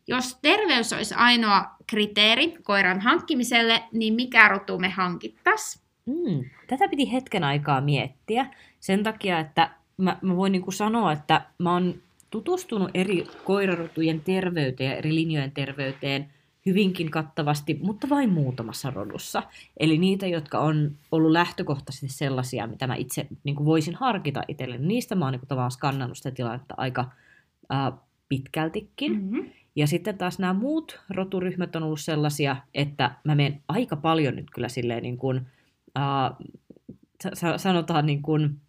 jos 0.08 0.39
terveys 0.41 0.93
olisi 0.93 1.15
ainoa 1.15 1.76
kriteeri 1.88 2.58
koiran 2.63 3.02
hankkimiselle, 3.02 3.84
niin 3.91 4.13
mikä 4.13 4.48
rotu 4.48 4.80
me 4.80 4.89
hankittaisiin? 4.89 5.86
Mm, 6.06 6.50
tätä 6.67 6.88
piti 6.89 7.12
hetken 7.12 7.43
aikaa 7.43 7.82
miettiä 7.82 8.46
sen 8.80 9.04
takia, 9.04 9.39
että 9.39 9.70
mä, 9.97 10.17
mä 10.21 10.36
voin 10.36 10.51
niinku 10.51 10.71
sanoa, 10.71 11.12
että 11.12 11.41
mä 11.57 11.73
oon 11.73 11.95
tutustunut 12.29 12.89
eri 12.93 13.27
koirarotujen 13.43 14.21
terveyteen 14.21 14.89
ja 14.89 14.97
eri 14.97 15.15
linjojen 15.15 15.51
terveyteen 15.51 16.27
hyvinkin 16.65 17.12
kattavasti, 17.12 17.79
mutta 17.81 18.10
vain 18.10 18.29
muutamassa 18.29 18.91
rodussa. 18.91 19.43
Eli 19.77 19.97
niitä, 19.97 20.27
jotka 20.27 20.60
on 20.60 20.91
ollut 21.12 21.31
lähtökohtaisesti 21.31 22.10
sellaisia, 22.10 22.67
mitä 22.67 22.88
mä 22.88 22.95
itse 22.95 23.27
niin 23.43 23.55
kuin 23.55 23.65
voisin 23.65 23.95
harkita 23.95 24.43
itselleni. 24.47 24.88
Niistä 24.88 25.15
mä 25.15 25.25
oon 25.25 25.31
niin 25.31 25.39
kuin, 25.39 25.47
tavallaan 25.47 25.71
skannannut 25.71 26.17
sitä 26.17 26.31
tilannetta 26.31 26.75
aika 26.77 27.12
ää, 27.69 27.91
pitkältikin. 28.29 29.12
Mm-hmm. 29.21 29.49
Ja 29.75 29.88
sitten 29.88 30.17
taas 30.17 30.39
nämä 30.39 30.53
muut 30.53 30.99
roturyhmät 31.10 31.75
on 31.75 31.83
ollut 31.83 31.99
sellaisia, 31.99 32.55
että 32.73 33.12
mä 33.23 33.36
menen 33.36 33.62
aika 33.67 33.95
paljon 33.95 34.36
nyt 34.36 34.51
kyllä 34.51 34.69
silleen 34.69 35.03
niin 35.03 35.17
kuin, 35.17 35.41
ää, 35.95 36.36
sanotaan 37.57 38.05
niin 38.05 38.21
kuin, 38.21 38.60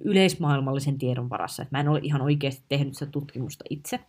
yleismaailmallisen 0.00 0.98
tiedon 0.98 1.30
varassa. 1.30 1.66
Mä 1.70 1.80
en 1.80 1.88
ole 1.88 2.00
ihan 2.02 2.20
oikeasti 2.20 2.64
tehnyt 2.68 2.94
sitä 2.94 3.10
tutkimusta 3.10 3.64
itse. 3.70 4.00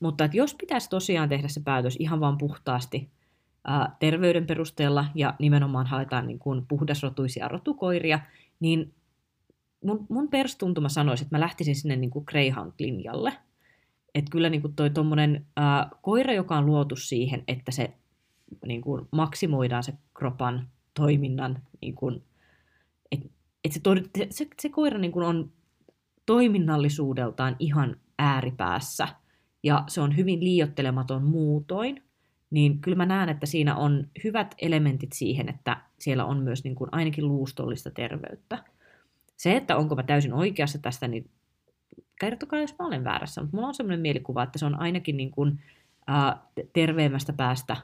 Mutta 0.00 0.24
että 0.24 0.36
jos 0.36 0.54
pitäisi 0.54 0.90
tosiaan 0.90 1.28
tehdä 1.28 1.48
se 1.48 1.60
päätös 1.64 1.96
ihan 1.98 2.20
vaan 2.20 2.38
puhtaasti 2.38 3.10
ää, 3.64 3.96
terveyden 4.00 4.46
perusteella 4.46 5.04
ja 5.14 5.34
nimenomaan 5.38 5.86
haetaan 5.86 6.26
niin 6.26 6.38
kuin 6.38 6.66
puhdasrotuisia 6.66 7.48
rotukoiria, 7.48 8.20
niin 8.60 8.94
mun, 9.84 10.06
mun 10.08 10.28
perstuntuma 10.28 10.88
sanoisi, 10.88 11.24
että 11.24 11.36
mä 11.36 11.40
lähtisin 11.40 11.76
sinne 11.76 11.96
niin 11.96 12.10
kuin 12.10 12.24
Greyhound-linjalle. 12.30 13.32
Että 14.14 14.30
kyllä 14.30 14.50
niin 14.50 14.60
kuin 14.60 14.74
toi 14.74 14.90
tommonen, 14.90 15.46
ää, 15.56 15.90
koira, 16.02 16.32
joka 16.32 16.56
on 16.56 16.66
luotu 16.66 16.96
siihen, 16.96 17.44
että 17.48 17.72
se 17.72 17.92
niin 18.66 18.80
kuin 18.80 19.08
maksimoidaan 19.10 19.82
se 19.82 19.92
kropan 20.14 20.68
toiminnan, 20.94 21.62
niin 21.80 21.94
kuin, 21.94 22.22
että 23.64 23.90
et 23.96 24.10
se, 24.18 24.26
se, 24.30 24.46
se 24.62 24.68
koira 24.68 24.98
niin 24.98 25.12
kuin 25.12 25.26
on 25.26 25.52
toiminnallisuudeltaan 26.26 27.56
ihan 27.58 27.96
ääripäässä– 28.18 29.08
ja 29.62 29.84
se 29.88 30.00
on 30.00 30.16
hyvin 30.16 30.40
liiottelematon 30.40 31.24
muutoin, 31.24 32.02
niin 32.50 32.78
kyllä 32.80 32.96
mä 32.96 33.06
näen, 33.06 33.28
että 33.28 33.46
siinä 33.46 33.76
on 33.76 34.08
hyvät 34.24 34.54
elementit 34.58 35.12
siihen, 35.12 35.48
että 35.48 35.82
siellä 35.98 36.24
on 36.24 36.38
myös 36.38 36.64
niin 36.64 36.74
kuin 36.74 36.88
ainakin 36.92 37.28
luustollista 37.28 37.90
terveyttä. 37.90 38.64
Se, 39.36 39.56
että 39.56 39.76
onko 39.76 39.94
mä 39.94 40.02
täysin 40.02 40.32
oikeassa 40.32 40.78
tästä, 40.78 41.08
niin 41.08 41.30
kertokaa, 42.20 42.60
jos 42.60 42.74
mä 42.78 42.86
olen 42.86 43.04
väärässä, 43.04 43.40
mutta 43.40 43.56
mulla 43.56 43.68
on 43.68 43.74
sellainen 43.74 44.00
mielikuva, 44.00 44.42
että 44.42 44.58
se 44.58 44.66
on 44.66 44.80
ainakin 44.80 45.16
niin 45.16 45.30
kuin, 45.30 45.60
ää, 46.06 46.46
terveemmästä 46.72 47.32
päästä 47.32 47.76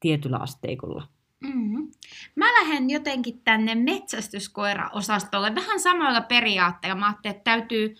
tietyllä 0.00 0.36
asteikolla. 0.36 1.08
Mm-hmm. 1.40 1.90
Mä 2.34 2.46
lähden 2.46 2.90
jotenkin 2.90 3.40
tänne 3.40 3.74
metsästyskoira-osastolle 3.74 5.54
vähän 5.54 5.80
samalla 5.80 6.20
periaatteella. 6.20 7.00
Mä 7.00 7.06
ajattelin, 7.06 7.36
että 7.36 7.50
täytyy 7.50 7.96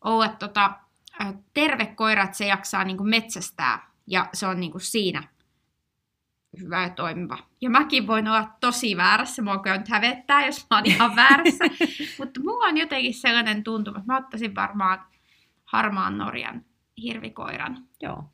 olla 0.00 0.28
tota, 0.28 0.72
terve 1.54 1.86
koira, 1.86 2.24
että 2.24 2.36
se 2.36 2.46
jaksaa 2.46 2.84
niin 2.84 2.96
kuin 2.96 3.10
metsästää 3.10 3.90
ja 4.06 4.28
se 4.32 4.46
on 4.46 4.60
niin 4.60 4.72
kuin 4.72 4.82
siinä 4.82 5.28
hyvä 6.60 6.82
ja 6.82 6.90
toimiva. 6.90 7.38
Ja 7.60 7.70
mäkin 7.70 8.06
voin 8.06 8.28
olla 8.28 8.48
tosi 8.60 8.96
väärässä, 8.96 9.42
mua 9.42 9.58
kyllä 9.58 9.78
nyt 9.78 9.88
hävettää, 9.88 10.46
jos 10.46 10.66
mä 10.70 10.76
oon 10.76 10.86
ihan 10.86 11.16
väärässä. 11.16 11.64
Mutta 12.18 12.40
mulla 12.40 12.66
on 12.66 12.76
jotenkin 12.76 13.14
sellainen 13.14 13.64
tuntuma, 13.64 13.98
että 13.98 14.12
mä 14.12 14.18
ottaisin 14.18 14.54
varmaan 14.54 15.06
harmaan 15.64 16.18
Norjan 16.18 16.64
hirvikoiran. 17.02 17.88
Joo. 18.02 18.24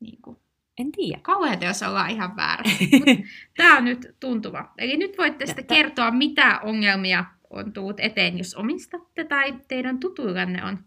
Niin 0.00 0.22
kuin. 0.22 0.36
En 0.78 0.92
tiedä. 0.92 1.18
Kauheeta, 1.22 1.64
jos 1.64 1.82
ollaan 1.82 2.10
ihan 2.10 2.36
väärässä. 2.36 2.84
Tämä 3.56 3.76
on 3.76 3.84
nyt 3.84 4.16
tuntuva. 4.20 4.72
Eli 4.78 4.96
nyt 4.96 5.18
voitte 5.18 5.46
sitten 5.46 5.66
kertoa, 5.66 6.10
mitä 6.10 6.60
ongelmia 6.62 7.24
on 7.50 7.72
tullut 7.72 8.00
eteen, 8.00 8.38
jos 8.38 8.54
omistatte 8.54 9.24
tai 9.24 9.54
teidän 9.68 10.00
tutuillanne 10.00 10.64
on 10.64 10.78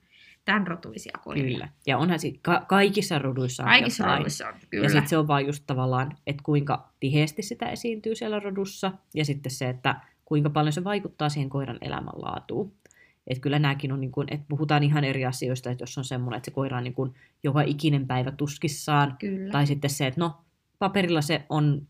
tämän 0.45 0.67
rotuisia 0.67 1.17
koiria. 1.23 1.43
Kyllä. 1.51 1.69
Ja 1.87 1.97
onhan 1.97 2.19
sit 2.19 2.39
ka- 2.41 2.65
kaikissa 2.67 3.19
roduissa 3.19 3.63
on 3.63 3.69
Kaikissa 3.69 4.03
jotain. 4.03 4.17
roduissa 4.17 4.47
on, 4.47 4.53
kyllä. 4.69 4.85
Ja 4.85 4.89
sitten 4.89 5.07
se 5.07 5.17
on 5.17 5.27
vaan 5.27 5.45
just 5.45 5.63
tavallaan, 5.67 6.17
että 6.27 6.43
kuinka 6.45 6.89
tiheesti 6.99 7.41
sitä 7.41 7.69
esiintyy 7.69 8.15
siellä 8.15 8.39
rodussa. 8.39 8.91
Ja 9.13 9.25
sitten 9.25 9.51
se, 9.51 9.69
että 9.69 9.95
kuinka 10.25 10.49
paljon 10.49 10.73
se 10.73 10.83
vaikuttaa 10.83 11.29
siihen 11.29 11.49
koiran 11.49 11.77
elämänlaatuun. 11.81 12.73
Että 13.27 13.41
kyllä 13.41 13.59
nämäkin 13.59 13.91
on, 13.91 14.01
niin 14.01 14.11
kuin, 14.11 14.27
että 14.31 14.45
puhutaan 14.49 14.83
ihan 14.83 15.03
eri 15.03 15.25
asioista, 15.25 15.71
että 15.71 15.81
jos 15.81 15.97
on 15.97 16.03
semmoinen, 16.03 16.37
että 16.37 16.45
se 16.45 16.51
koira 16.51 16.77
on 16.77 16.83
niin 16.83 16.93
kuin 16.93 17.13
joka 17.43 17.61
ikinen 17.61 18.07
päivä 18.07 18.31
tuskissaan. 18.31 19.15
Kyllä. 19.19 19.51
Tai 19.51 19.67
sitten 19.67 19.89
se, 19.89 20.07
että 20.07 20.19
no, 20.19 20.35
paperilla 20.79 21.21
se 21.21 21.45
on 21.49 21.87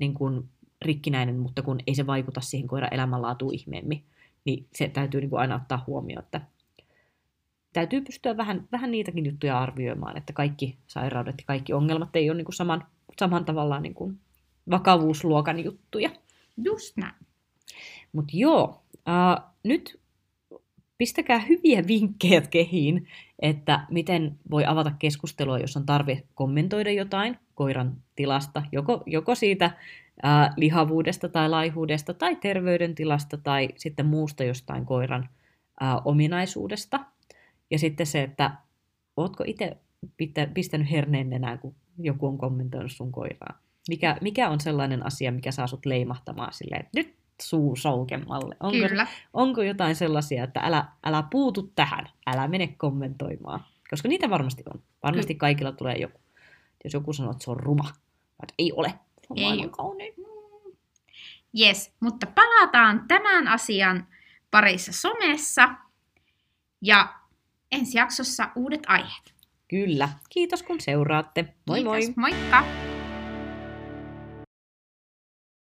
niin 0.00 0.14
kuin 0.14 0.48
rikkinäinen, 0.82 1.38
mutta 1.38 1.62
kun 1.62 1.80
ei 1.86 1.94
se 1.94 2.06
vaikuta 2.06 2.40
siihen 2.40 2.68
koiran 2.68 2.94
elämänlaatuun 2.94 3.54
ihmeemmin, 3.54 4.04
niin 4.44 4.66
se 4.74 4.88
täytyy 4.88 5.20
niin 5.20 5.30
kuin 5.30 5.40
aina 5.40 5.56
ottaa 5.56 5.84
huomioon, 5.86 6.24
että 6.24 6.40
täytyy 7.72 8.00
pystyä 8.00 8.36
vähän, 8.36 8.68
vähän 8.72 8.90
niitäkin 8.90 9.26
juttuja 9.26 9.58
arvioimaan, 9.58 10.16
että 10.16 10.32
kaikki 10.32 10.78
sairaudet 10.86 11.34
ja 11.38 11.44
kaikki 11.46 11.72
ongelmat 11.72 12.16
ei 12.16 12.30
ole 12.30 12.36
niin 12.36 12.44
kuin 12.44 12.54
saman, 12.54 12.86
saman 13.20 13.44
tavallaan 13.44 13.82
niin 13.82 13.94
kuin 13.94 14.20
vakavuusluokan 14.70 15.64
juttuja. 15.64 16.10
Just 16.64 16.96
näin. 16.96 17.14
Mutta 18.12 18.32
joo, 18.36 18.82
äh, 19.08 19.44
nyt 19.64 19.99
pistäkää 21.00 21.38
hyviä 21.38 21.86
vinkkejä 21.86 22.40
kehiin, 22.40 23.06
että 23.38 23.86
miten 23.90 24.38
voi 24.50 24.64
avata 24.66 24.92
keskustelua, 24.98 25.58
jos 25.58 25.76
on 25.76 25.86
tarve 25.86 26.22
kommentoida 26.34 26.90
jotain 26.90 27.36
koiran 27.54 27.96
tilasta, 28.16 28.62
joko, 28.72 29.02
joko 29.06 29.34
siitä 29.34 29.70
ää, 30.22 30.54
lihavuudesta 30.56 31.28
tai 31.28 31.48
laihuudesta 31.48 32.14
tai 32.14 32.36
terveydentilasta 32.36 33.36
tai 33.36 33.68
sitten 33.76 34.06
muusta 34.06 34.44
jostain 34.44 34.86
koiran 34.86 35.28
ää, 35.80 36.00
ominaisuudesta. 36.04 37.00
Ja 37.70 37.78
sitten 37.78 38.06
se, 38.06 38.22
että 38.22 38.50
ootko 39.16 39.44
itse 39.46 39.76
pistänyt 40.54 40.90
herneen 40.90 41.32
enää, 41.32 41.56
kun 41.56 41.74
joku 41.98 42.26
on 42.26 42.38
kommentoinut 42.38 42.92
sun 42.92 43.12
koiraa. 43.12 43.58
Mikä, 43.88 44.16
mikä 44.20 44.48
on 44.48 44.60
sellainen 44.60 45.06
asia, 45.06 45.32
mikä 45.32 45.52
saa 45.52 45.66
sut 45.66 45.86
leimahtamaan 45.86 46.52
silleen, 46.52 46.80
että 46.80 47.00
nyt 47.00 47.19
suu 47.40 47.76
soukemmalle. 47.76 48.56
Onko, 48.60 48.88
Kyllä. 48.88 49.06
onko 49.32 49.62
jotain 49.62 49.96
sellaisia, 49.96 50.44
että 50.44 50.60
älä, 50.60 50.84
älä 51.04 51.24
puutu 51.30 51.72
tähän, 51.74 52.06
älä 52.26 52.48
mene 52.48 52.66
kommentoimaan. 52.66 53.64
Koska 53.90 54.08
niitä 54.08 54.30
varmasti 54.30 54.62
on. 54.74 54.82
Varmasti 55.02 55.34
Kyllä. 55.34 55.40
kaikilla 55.40 55.72
tulee 55.72 55.96
joku. 55.96 56.20
Jos 56.84 56.94
joku 56.94 57.12
sanoo, 57.12 57.32
että 57.32 57.44
se 57.44 57.50
on 57.50 57.60
ruma, 57.60 57.88
että 58.42 58.54
ei 58.58 58.72
ole. 58.72 58.88
Se 58.88 59.26
on 59.30 59.38
Ei 59.38 59.68
kaunein. 59.70 60.14
Yes, 61.60 61.92
mutta 62.00 62.26
palataan 62.26 63.04
tämän 63.08 63.48
asian 63.48 64.06
parissa 64.50 64.92
somessa 64.92 65.68
ja 66.82 67.14
ensi 67.72 67.98
jaksossa 67.98 68.48
uudet 68.56 68.82
aiheet. 68.86 69.34
Kyllä. 69.68 70.08
Kiitos 70.30 70.62
kun 70.62 70.80
seuraatte. 70.80 71.54
Moi 71.66 71.84
moi! 71.84 71.98
Kiitos, 71.98 72.16
moikka! 72.16 72.89